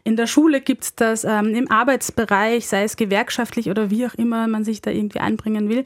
In 0.04 0.16
der 0.16 0.28
Schule 0.28 0.60
gibt 0.60 0.84
es 0.84 0.94
das 0.94 1.24
ähm, 1.24 1.54
im 1.54 1.70
Arbeitsbereich, 1.70 2.66
sei 2.68 2.84
es 2.84 2.96
gewerkschaftlich 2.96 3.68
oder 3.70 3.75
wie 3.90 4.06
auch 4.06 4.14
immer 4.14 4.46
man 4.48 4.64
sich 4.64 4.82
da 4.82 4.90
irgendwie 4.90 5.20
einbringen 5.20 5.68
will. 5.68 5.84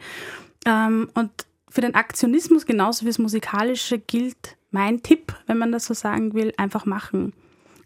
Ähm, 0.67 1.09
und 1.15 1.31
für 1.69 1.81
den 1.81 1.95
Aktionismus 1.95 2.67
genauso 2.67 3.03
wie 3.03 3.11
das 3.11 3.19
Musikalische 3.19 3.99
gilt 3.99 4.57
mein 4.71 5.03
Tipp, 5.03 5.35
wenn 5.47 5.59
man 5.59 5.73
das 5.73 5.87
so 5.87 5.95
sagen 5.95 6.35
will, 6.35 6.53
einfach 6.57 6.87
machen. 6.87 7.33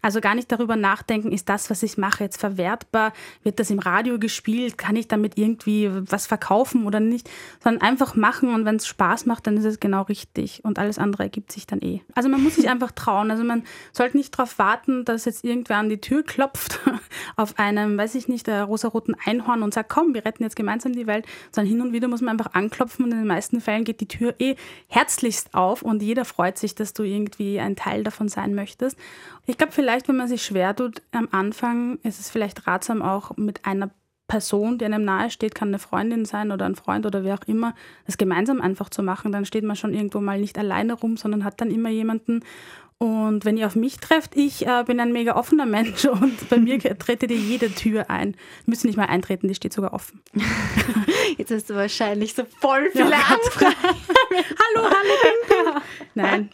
Also 0.05 0.21
gar 0.21 0.35
nicht 0.35 0.51
darüber 0.51 0.75
nachdenken, 0.75 1.31
ist 1.31 1.49
das, 1.49 1.71
was 1.71 1.81
ich 1.81 1.97
mache, 1.97 2.23
jetzt 2.23 2.39
verwertbar? 2.39 3.11
Wird 3.41 3.59
das 3.59 3.71
im 3.71 3.79
Radio 3.79 4.19
gespielt? 4.19 4.77
Kann 4.77 4.95
ich 4.95 5.07
damit 5.07 5.35
irgendwie 5.35 5.89
was 5.91 6.27
verkaufen 6.27 6.85
oder 6.85 6.99
nicht? 6.99 7.27
Sondern 7.63 7.81
einfach 7.81 8.13
machen 8.13 8.53
und 8.53 8.65
wenn 8.65 8.75
es 8.75 8.85
Spaß 8.85 9.25
macht, 9.25 9.47
dann 9.47 9.57
ist 9.57 9.65
es 9.65 9.79
genau 9.79 10.03
richtig 10.03 10.63
und 10.63 10.77
alles 10.77 10.99
andere 10.99 11.23
ergibt 11.23 11.51
sich 11.51 11.65
dann 11.65 11.81
eh. 11.81 12.01
Also 12.13 12.29
man 12.29 12.43
muss 12.43 12.53
sich 12.53 12.69
einfach 12.69 12.91
trauen. 12.91 13.31
Also 13.31 13.43
man 13.43 13.63
sollte 13.93 14.17
nicht 14.17 14.37
darauf 14.37 14.59
warten, 14.59 15.05
dass 15.05 15.25
jetzt 15.25 15.43
irgendwer 15.43 15.77
an 15.77 15.89
die 15.89 15.99
Tür 15.99 16.21
klopft 16.21 16.79
auf 17.35 17.57
einem, 17.57 17.97
weiß 17.97 18.13
ich 18.13 18.27
nicht, 18.27 18.45
der 18.45 18.65
rosaroten 18.65 19.15
Einhorn 19.25 19.63
und 19.63 19.73
sagt, 19.73 19.89
komm, 19.89 20.13
wir 20.13 20.23
retten 20.23 20.43
jetzt 20.43 20.55
gemeinsam 20.55 20.93
die 20.93 21.07
Welt, 21.07 21.25
sondern 21.51 21.71
hin 21.71 21.81
und 21.81 21.93
wieder 21.93 22.07
muss 22.07 22.21
man 22.21 22.39
einfach 22.39 22.53
anklopfen 22.53 23.05
und 23.05 23.11
in 23.11 23.17
den 23.17 23.27
meisten 23.27 23.59
Fällen 23.59 23.83
geht 23.83 24.01
die 24.01 24.07
Tür 24.07 24.35
eh 24.37 24.55
herzlichst 24.87 25.55
auf 25.55 25.81
und 25.81 26.03
jeder 26.03 26.25
freut 26.25 26.59
sich, 26.59 26.75
dass 26.75 26.93
du 26.93 27.01
irgendwie 27.01 27.59
ein 27.59 27.75
Teil 27.75 28.03
davon 28.03 28.29
sein 28.29 28.53
möchtest. 28.53 28.99
Ich 29.47 29.57
glaube, 29.57 29.73
vielleicht, 29.73 29.94
wenn 30.07 30.17
man 30.17 30.27
sich 30.27 30.43
schwer 30.43 30.75
tut 30.75 31.01
am 31.11 31.27
Anfang, 31.31 31.99
ist 32.03 32.19
es 32.19 32.29
vielleicht 32.29 32.67
ratsam, 32.67 33.01
auch 33.01 33.35
mit 33.37 33.65
einer 33.65 33.89
Person, 34.27 34.77
die 34.77 34.85
einem 34.85 35.05
nahe 35.05 35.29
steht, 35.29 35.53
kann 35.53 35.67
eine 35.67 35.79
Freundin 35.79 36.25
sein 36.25 36.51
oder 36.51 36.65
ein 36.65 36.75
Freund 36.75 37.05
oder 37.05 37.23
wer 37.23 37.35
auch 37.35 37.47
immer, 37.47 37.75
das 38.05 38.17
gemeinsam 38.17 38.59
einfach 38.59 38.89
zu 38.89 39.03
machen. 39.03 39.31
Dann 39.31 39.45
steht 39.45 39.63
man 39.63 39.75
schon 39.75 39.93
irgendwo 39.93 40.19
mal 40.19 40.39
nicht 40.39 40.57
alleine 40.57 40.93
rum, 40.93 41.15
sondern 41.15 41.43
hat 41.43 41.61
dann 41.61 41.69
immer 41.69 41.89
jemanden. 41.89 42.43
Und 42.97 43.43
wenn 43.43 43.57
ihr 43.57 43.67
auf 43.67 43.75
mich 43.75 43.97
trefft, 43.97 44.37
ich 44.37 44.65
äh, 44.65 44.83
bin 44.85 45.01
ein 45.01 45.11
mega 45.11 45.35
offener 45.35 45.65
Mensch 45.65 46.05
und 46.05 46.49
bei 46.49 46.57
mir 46.57 46.79
tretet 46.79 47.29
ihr 47.29 47.37
jede 47.37 47.69
Tür 47.69 48.09
ein. 48.09 48.35
Müsst 48.65 48.85
nicht 48.85 48.97
mal 48.97 49.05
eintreten, 49.05 49.47
die 49.47 49.55
steht 49.55 49.73
sogar 49.73 49.93
offen. 49.93 50.21
Jetzt 51.37 51.51
hast 51.51 51.69
du 51.69 51.75
wahrscheinlich 51.75 52.33
so 52.33 52.43
voll 52.59 52.89
viele 52.91 53.11
ja, 53.11 53.17
Anfragen. 53.17 53.75
hallo, 54.75 54.89
hallo, 54.89 55.81
Nein. 56.13 56.49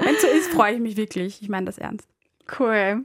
Wenn 0.00 0.16
so 0.16 0.26
ist, 0.26 0.50
freue 0.50 0.74
ich 0.74 0.80
mich 0.80 0.96
wirklich. 0.96 1.40
Ich 1.42 1.48
meine 1.48 1.66
das 1.66 1.78
ernst. 1.78 2.08
Cool. 2.58 3.04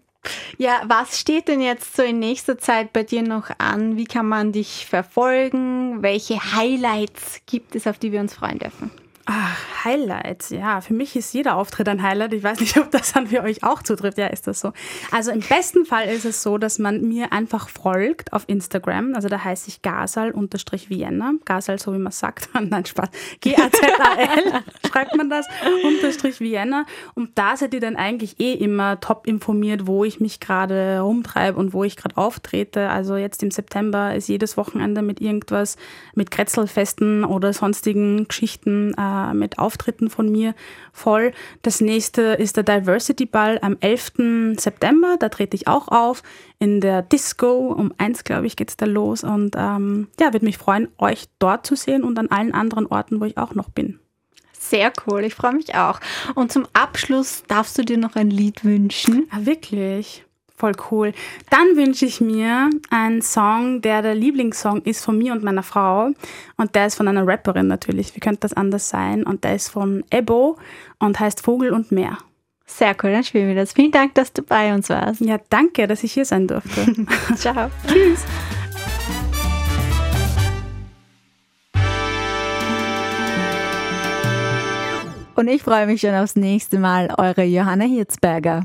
Ja, 0.58 0.82
was 0.88 1.20
steht 1.20 1.48
denn 1.48 1.62
jetzt 1.62 1.96
so 1.96 2.02
in 2.02 2.20
nächster 2.20 2.58
Zeit 2.58 2.94
bei 2.94 3.04
dir 3.04 3.22
noch 3.22 3.52
an? 3.60 3.98
Wie 3.98 4.06
kann 4.06 4.28
man 4.28 4.52
dich 4.52 4.88
verfolgen? 4.88 6.02
Welche 6.02 6.54
Highlights 6.54 7.42
gibt 7.46 7.76
es, 7.76 7.86
auf 7.86 8.00
die 8.00 8.12
wir 8.12 8.20
uns 8.22 8.34
freuen 8.34 8.58
dürfen? 8.58 8.90
Ach, 9.28 9.86
Highlights. 9.86 10.52
Ja, 10.52 10.82
für 10.82 10.94
mich 10.94 11.16
ist 11.16 11.34
jeder 11.34 11.56
Auftritt 11.56 11.90
ein 11.90 12.04
Highlight. 12.04 12.34
Ich 12.34 12.44
weiß 12.44 12.60
nicht, 12.60 12.78
ob 12.78 12.92
das 12.92 13.14
dann 13.14 13.28
für 13.28 13.42
euch 13.42 13.64
auch 13.64 13.82
zutrifft. 13.82 14.20
Ja, 14.20 14.28
ist 14.28 14.46
das 14.46 14.60
so. 14.60 14.72
Also 15.12 15.32
im 15.32 15.40
besten 15.40 15.86
Fall 15.86 16.08
ist 16.10 16.26
es 16.26 16.44
so, 16.44 16.60
dass 16.60 16.78
man 16.78 17.02
mir 17.02 17.34
einfach 17.34 17.70
folgt 17.70 18.34
auf 18.34 18.44
Instagram. 18.48 19.16
Also 19.16 19.28
da 19.28 19.44
heiße 19.44 19.68
ich 19.68 19.82
Gasal-Vienna. 19.82 21.34
Gasal, 21.44 21.80
so 21.80 21.94
wie 21.94 21.98
man 21.98 22.12
sagt. 22.12 22.50
Nein, 22.60 22.86
Spaß. 22.86 23.10
G-A-Z-A-L 23.42 24.64
schreibt 24.92 25.16
man 25.16 25.30
das. 25.30 25.48
Unterstrich 25.84 26.40
Vienna. 26.40 26.86
Und 27.16 27.32
da 27.36 27.58
seid 27.58 27.74
ihr 27.74 27.80
dann 27.80 27.96
eigentlich 27.96 28.40
eh 28.40 28.54
immer 28.54 29.00
top 29.00 29.26
informiert, 29.26 29.88
wo 29.88 30.04
ich 30.04 30.20
mich 30.20 30.40
gerade 30.40 31.00
rumtreibe 31.00 31.58
und 31.58 31.74
wo 31.74 31.84
ich 31.84 31.96
gerade 31.96 32.18
auftrete. 32.18 32.90
Also 32.90 33.16
jetzt 33.16 33.42
im 33.42 33.50
September 33.50 34.14
ist 34.16 34.28
jedes 34.28 34.56
Wochenende 34.58 35.02
mit 35.02 35.20
irgendwas, 35.20 35.78
mit 36.14 36.30
Kretzelfesten 36.30 37.24
oder 37.24 37.54
sonstigen 37.54 38.28
Geschichten 38.28 38.94
äh, 39.16 39.34
mit 39.34 39.60
Auftritten 39.60 40.10
von 40.10 40.32
mir 40.32 40.54
voll. 40.92 41.32
Das 41.62 41.82
nächste 41.82 42.22
ist 42.22 42.58
der 42.58 42.64
Diversity 42.64 43.26
Ball 43.26 43.60
am 43.62 43.78
11. 43.80 44.58
September. 44.58 45.16
Da 45.20 45.30
trete 45.30 45.56
ich 45.56 45.68
auch 45.68 45.88
auf 45.88 46.24
in 46.60 46.82
der 46.82 47.02
Disco. 47.02 47.74
Um 47.74 47.94
eins, 47.98 48.24
glaube 48.24 48.48
ich, 48.48 48.56
geht 48.56 48.70
es 48.70 48.78
da 48.78 48.86
los. 48.86 49.24
Und 49.24 49.56
ähm, 49.58 50.08
ja, 50.20 50.34
würde 50.34 50.46
mich 50.46 50.58
freuen, 50.58 50.90
euch 50.98 51.26
dort 51.40 51.66
zu 51.66 51.76
sehen 51.76 52.04
und 52.04 52.18
an 52.20 52.30
allen 52.30 52.54
anderen 52.54 52.88
Orten, 52.88 53.20
wo 53.22 53.26
ich 53.26 53.38
auch 53.38 53.56
noch 53.56 53.70
bin. 53.70 54.00
Sehr 54.58 54.92
cool, 55.06 55.24
ich 55.24 55.36
freue 55.36 55.54
mich 55.54 55.76
auch. 55.76 56.00
Und 56.34 56.52
zum 56.52 56.68
Abschluss 56.74 57.44
darfst 57.48 57.78
du 57.78 57.84
dir 57.84 57.98
noch 57.98 58.16
ein 58.16 58.32
Lied 58.32 58.64
wünschen. 58.64 59.28
Ah, 59.30 59.40
wirklich? 59.42 60.25
Voll 60.58 60.72
cool. 60.90 61.12
Dann 61.50 61.76
wünsche 61.76 62.06
ich 62.06 62.22
mir 62.22 62.70
einen 62.90 63.22
Song, 63.22 63.82
der 63.82 64.02
der 64.02 64.16
Lieblingssong 64.16 64.84
ist 64.84 65.04
von 65.04 65.18
mir 65.18 65.34
und 65.34 65.44
meiner 65.44 65.64
Frau. 65.64 66.12
Und 66.56 66.76
der 66.76 66.86
ist 66.86 66.96
von 66.96 67.10
einer 67.10 67.28
Rapperin 67.28 67.68
natürlich. 67.68 68.16
Wie 68.16 68.22
könnte 68.22 68.42
das 68.42 68.54
anders 68.54 68.88
sein? 68.88 69.24
Und 69.24 69.44
der 69.44 69.56
ist 69.56 69.68
von 69.68 70.06
Ebo 70.10 70.58
und 71.00 71.20
heißt 71.20 71.42
Vogel 71.42 71.72
und 71.72 71.92
Meer. 71.92 72.18
Sehr 72.66 72.96
cool, 73.04 73.12
dann 73.12 73.24
spielen 73.24 73.50
wir 73.50 73.56
das. 73.56 73.74
Vielen 73.74 73.92
Dank, 73.92 74.16
dass 74.16 74.32
du 74.32 74.42
bei 74.42 74.74
uns 74.74 74.90
warst. 74.90 75.20
Ja, 75.22 75.38
danke, 75.50 75.88
dass 75.88 76.04
ich 76.04 76.14
hier 76.14 76.26
sein 76.26 76.48
durfte. 76.48 76.86
Ciao. 77.36 77.70
Tschüss. 77.88 78.24
Und 85.36 85.50
ich 85.50 85.62
freue 85.62 85.86
mich 85.86 86.00
schon 86.00 86.16
aufs 86.16 86.38
nächste 86.38 86.80
Mal. 86.80 87.14
Eure 87.18 87.44
Johanna 87.44 87.84
Hirzberger. 87.84 88.64